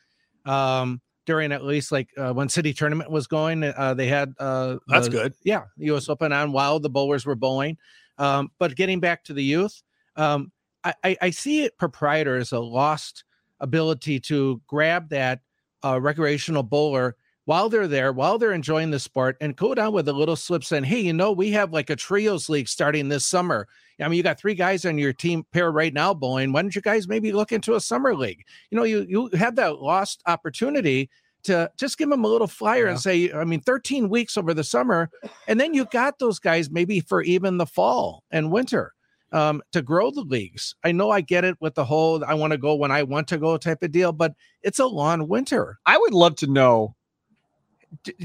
[0.44, 3.62] Um, during at least like uh, when city tournament was going.
[3.62, 5.34] Uh, they had uh, that's the, good.
[5.44, 6.08] Yeah, U.S.
[6.08, 7.76] Open on while the bowlers were bowling.
[8.16, 9.82] Um, but getting back to the youth,
[10.16, 10.50] um,
[10.82, 13.24] I, I, I see it proprietor as a lost
[13.60, 15.40] ability to grab that
[15.84, 20.08] uh, recreational bowler while they're there, while they're enjoying the sport, and go down with
[20.08, 23.26] a little slip saying, Hey, you know, we have like a trios league starting this
[23.26, 23.68] summer.
[24.00, 26.52] I mean, you got three guys on your team pair right now bowling.
[26.52, 28.44] Why don't you guys maybe look into a summer league?
[28.70, 31.10] You know, you you have that lost opportunity
[31.44, 32.90] to just give them a little flyer yeah.
[32.90, 35.10] and say, I mean, 13 weeks over the summer,
[35.46, 38.94] and then you got those guys maybe for even the fall and winter
[39.32, 40.74] um, to grow the leagues.
[40.84, 43.28] I know I get it with the whole I want to go when I want
[43.28, 45.78] to go type of deal, but it's a long winter.
[45.86, 46.94] I would love to know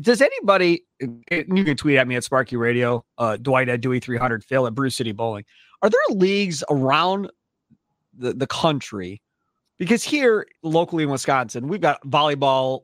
[0.01, 4.43] does anybody you can tweet at me at Sparky Radio, uh, Dwight at Dewey 300,
[4.43, 5.45] Phil at Brew City Bowling.
[5.81, 7.29] Are there leagues around
[8.17, 9.21] the, the country?
[9.77, 12.83] Because here locally in Wisconsin, we've got volleyball,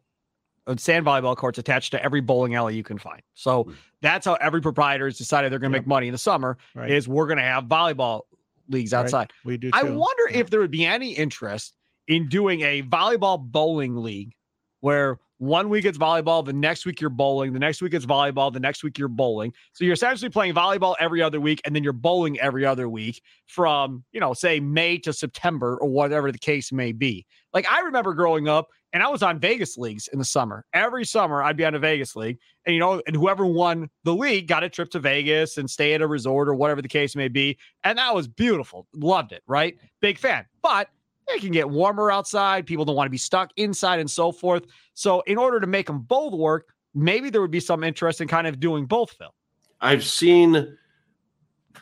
[0.68, 3.22] uh, sand volleyball courts attached to every bowling alley you can find.
[3.36, 3.72] So hmm.
[4.02, 5.84] that's how every proprietor has decided they're going to yep.
[5.84, 6.58] make money in the summer.
[6.76, 6.92] Right.
[6.92, 8.22] Is we're going to have volleyball
[8.68, 9.32] leagues outside.
[9.44, 9.52] Right.
[9.52, 9.72] We do.
[9.72, 9.78] Too.
[9.78, 10.40] I wonder yeah.
[10.40, 11.76] if there would be any interest
[12.08, 14.34] in doing a volleyball bowling league
[14.82, 18.52] where one week it's volleyball, the next week you're bowling, the next week it's volleyball,
[18.54, 19.54] the next week you're bowling.
[19.72, 23.22] So you're essentially playing volleyball every other week and then you're bowling every other week
[23.48, 27.26] from, you know, say May to September or whatever the case may be.
[27.54, 30.66] Like I remember growing up and I was on Vegas leagues in the summer.
[30.74, 34.14] Every summer I'd be on a Vegas league and you know, and whoever won the
[34.14, 37.16] league got a trip to Vegas and stay at a resort or whatever the case
[37.16, 37.58] may be.
[37.86, 38.88] And that was beautiful.
[38.94, 39.78] Loved it, right?
[40.02, 40.46] Big fan.
[40.62, 40.90] But
[41.36, 42.66] it can get warmer outside.
[42.66, 44.66] People don't want to be stuck inside and so forth.
[44.94, 48.28] So, in order to make them both work, maybe there would be some interest in
[48.28, 49.34] kind of doing both, Phil.
[49.82, 50.78] I've seen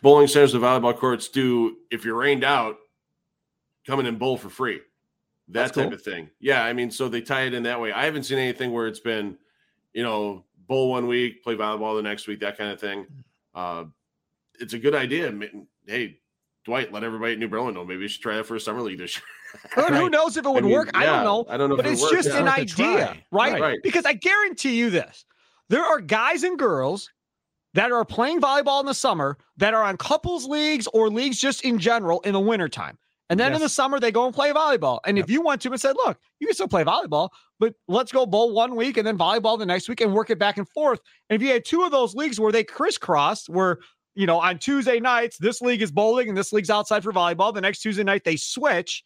[0.01, 2.77] bowling centers and volleyball courts do, if you're rained out,
[3.85, 4.81] come in and bowl for free.
[5.49, 5.93] That That's type cool.
[5.93, 6.29] of thing.
[6.39, 6.63] Yeah.
[6.63, 7.91] I mean, so they tie it in that way.
[7.91, 9.37] I haven't seen anything where it's been,
[9.93, 13.07] you know, bowl one week, play volleyball the next week, that kind of thing.
[13.55, 13.85] Uh,
[14.59, 15.33] it's a good idea.
[15.85, 16.19] Hey,
[16.65, 17.85] Dwight, let everybody at New Berlin know.
[17.85, 19.23] Maybe we should try that for a summer league this year.
[19.75, 19.93] Right.
[19.93, 20.89] Who knows if it would I mean, work?
[20.93, 21.45] Yeah, I don't know.
[21.49, 21.75] I don't know.
[21.75, 22.39] But it's it just yeah.
[22.39, 23.59] an idea, right?
[23.59, 23.79] right?
[23.83, 25.25] Because I guarantee you this:
[25.69, 27.09] there are guys and girls
[27.73, 31.63] that are playing volleyball in the summer that are on couples leagues or leagues just
[31.63, 32.97] in general in the wintertime.
[33.29, 33.57] And then yes.
[33.57, 34.99] in the summer, they go and play volleyball.
[35.05, 35.25] And yep.
[35.25, 37.29] if you want to and said, look, you can still play volleyball,
[37.59, 40.39] but let's go bowl one week and then volleyball the next week and work it
[40.39, 41.01] back and forth.
[41.29, 43.79] And if you had two of those leagues where they crisscrossed, where
[44.17, 47.53] you know, on Tuesday nights, this league is bowling and this league's outside for volleyball.
[47.53, 49.03] The next Tuesday night, they switch.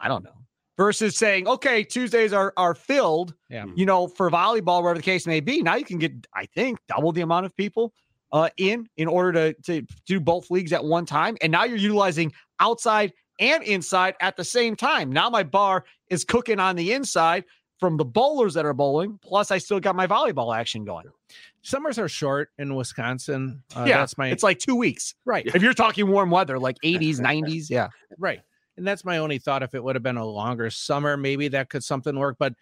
[0.00, 0.32] I don't know.
[0.76, 3.66] Versus saying, okay, Tuesdays are are filled, yeah.
[3.74, 5.62] you know, for volleyball, wherever the case may be.
[5.62, 7.92] Now you can get, I think, double the amount of people
[8.32, 11.36] uh, in in order to, to do both leagues at one time.
[11.42, 15.12] And now you're utilizing outside and inside at the same time.
[15.12, 17.44] Now my bar is cooking on the inside
[17.80, 19.18] from the bowlers that are bowling.
[19.22, 21.06] Plus, I still got my volleyball action going.
[21.62, 23.62] Summers are short in Wisconsin.
[23.74, 24.28] Uh, yeah, that's my.
[24.28, 25.46] It's like two weeks, right?
[25.46, 27.88] If you're talking warm weather, like 80s, 90s, yeah,
[28.18, 28.40] right.
[28.76, 29.62] And that's my only thought.
[29.62, 32.36] If it would have been a longer summer, maybe that could something work.
[32.38, 32.54] But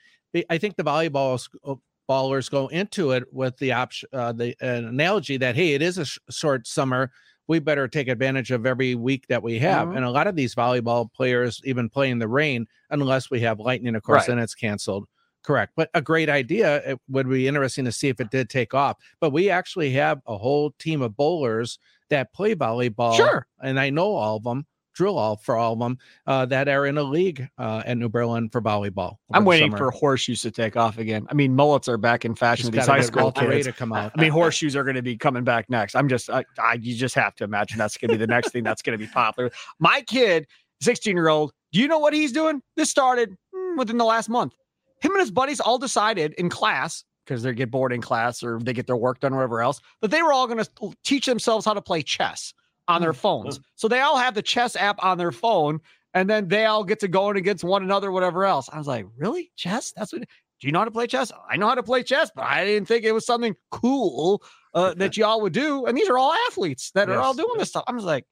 [0.50, 1.74] I think the volleyball uh,
[2.09, 5.98] ballers go into it with the option, uh, the uh, analogy that hey, it is
[5.98, 7.11] a sh- short summer.
[7.46, 9.88] We better take advantage of every week that we have.
[9.88, 9.96] Mm-hmm.
[9.96, 13.59] And a lot of these volleyball players even play in the rain unless we have
[13.59, 14.30] lightning, of course, right.
[14.30, 15.06] and it's canceled.
[15.42, 15.72] Correct.
[15.74, 16.76] But a great idea.
[16.84, 18.98] It would be interesting to see if it did take off.
[19.18, 21.78] But we actually have a whole team of bowlers
[22.11, 23.16] that play volleyball.
[23.16, 23.46] Sure.
[23.62, 24.66] And I know all of them,
[24.99, 25.96] drill all for all of them
[26.26, 29.16] uh, that are in a league uh, at New Berlin for volleyball.
[29.32, 31.26] I'm waiting for horseshoes to take off again.
[31.30, 33.66] I mean, mullets are back in fashion with these high school kids.
[33.66, 34.12] To come out.
[34.16, 35.94] I mean, horseshoes are going to be coming back next.
[35.94, 38.51] I'm just, I, I you just have to imagine that's going to be the next
[38.51, 39.51] thing that's going to be popular.
[39.78, 40.46] My kid,
[40.80, 42.61] 16 year old, do you know what he's doing?
[42.76, 44.55] This started mm, within the last month
[45.01, 48.59] him and his buddies all decided in class because they get bored in class or
[48.59, 51.26] they get their work done or whatever else that they were all going to teach
[51.26, 52.53] themselves how to play chess
[52.89, 53.18] on their hmm.
[53.18, 53.61] phones.
[53.76, 55.80] So they all have the chess app on their phone
[56.14, 58.68] and then they all get to going against one another, whatever else.
[58.72, 59.53] I was like, really?
[59.57, 59.93] Chess?
[59.97, 61.30] That's what do you know how to play chess?
[61.49, 64.43] I know how to play chess, but I didn't think it was something cool
[64.74, 65.86] uh, that y'all would do.
[65.86, 67.16] And these are all athletes that yes.
[67.16, 67.84] are all doing this stuff.
[67.86, 68.24] I'm just like,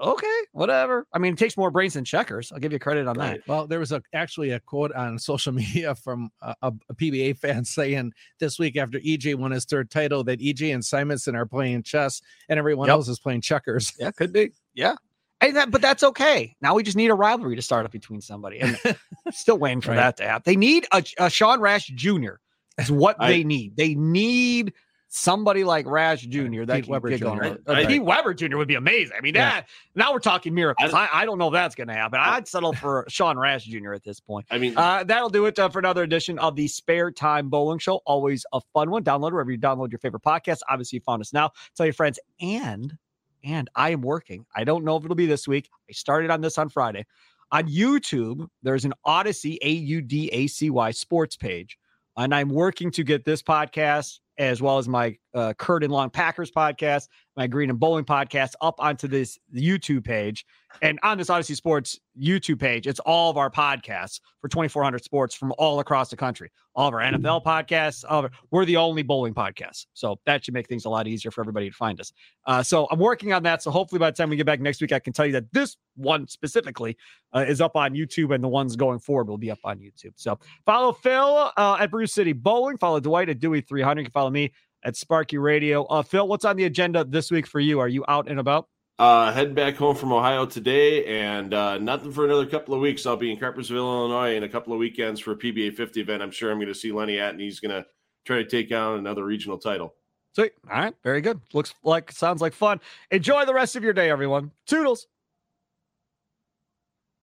[0.00, 1.06] okay, whatever.
[1.12, 2.52] I mean, it takes more brains than checkers.
[2.52, 3.36] I'll give you credit on right.
[3.36, 3.48] that.
[3.48, 7.64] Well, there was a actually a quote on social media from a, a, PBA fan
[7.64, 11.82] saying this week after EJ won his third title that EJ and Simonsen are playing
[11.82, 12.94] chess and everyone yep.
[12.94, 13.92] else is playing checkers.
[13.98, 14.52] Yeah, could be.
[14.74, 14.96] Yeah.
[15.40, 16.56] And that, but that's okay.
[16.60, 18.78] Now we just need a rivalry to start up between somebody, and
[19.30, 19.96] still waiting for right.
[19.96, 20.42] that to happen.
[20.46, 22.34] They need a, a Sean Rash Jr.
[22.78, 23.76] is what I, they need.
[23.76, 24.72] They need
[25.16, 26.64] somebody like Rash Jr.
[26.64, 27.24] that Pete Weber Jr.
[27.24, 27.58] going.
[27.68, 28.56] I- Uh, Pete Weber Jr.
[28.56, 29.16] would be amazing.
[29.16, 29.50] I mean, Yeah.
[29.60, 30.92] that now we're talking miracles.
[30.92, 32.18] I- I, I don't know if that's going to happen.
[32.20, 33.92] I'd settle for Sean Rash Jr.
[33.92, 34.44] at this point.
[34.50, 37.78] I mean, Uh, that'll do it uh, for another edition of the Spare Time Bowling
[37.78, 38.00] Show.
[38.06, 39.04] Always a fun one.
[39.04, 40.58] Download wherever you download your favorite podcast.
[40.68, 41.50] Obviously, you found us now.
[41.76, 42.18] Tell your friends.
[42.40, 42.96] And
[43.44, 44.46] and I am working.
[44.56, 45.68] I don't know if it'll be this week.
[45.88, 47.04] I started on this on Friday.
[47.52, 51.78] On YouTube, there's an Audacy A U D A C Y sports page,
[52.16, 56.10] and I'm working to get this podcast as well as my uh, Kurt and Long
[56.10, 60.44] Packers podcast, my Green and Bowling podcast up onto this YouTube page.
[60.82, 65.34] And on this Audacy Sports YouTube page, it's all of our podcasts for 2400 sports
[65.34, 66.50] from all across the country.
[66.74, 68.04] All of our NFL podcasts.
[68.08, 69.86] Our, we're the only bowling podcast.
[69.94, 72.12] So that should make things a lot easier for everybody to find us.
[72.46, 73.62] Uh, so I'm working on that.
[73.62, 75.52] So hopefully by the time we get back next week, I can tell you that
[75.52, 76.96] this one specifically
[77.32, 80.12] uh, is up on YouTube and the ones going forward will be up on YouTube.
[80.16, 82.76] So follow Phil uh, at Brew City Bowling.
[82.76, 84.00] Follow Dwight at Dewey 300.
[84.00, 84.52] You can follow me
[84.84, 85.84] at Sparky Radio.
[85.84, 87.80] Uh, Phil, what's on the agenda this week for you?
[87.80, 88.68] Are you out and about?
[88.98, 93.06] Uh, heading back home from Ohio today, and uh, nothing for another couple of weeks.
[93.06, 96.22] I'll be in Carpersville, Illinois, in a couple of weekends for a PBA 50 event.
[96.22, 97.84] I'm sure I'm going to see Lenny at, and he's going to
[98.24, 99.94] try to take down another regional title.
[100.34, 100.52] Sweet.
[100.70, 100.94] All right.
[101.02, 101.40] Very good.
[101.52, 102.80] Looks like, sounds like fun.
[103.10, 104.52] Enjoy the rest of your day, everyone.
[104.66, 105.06] Toodles.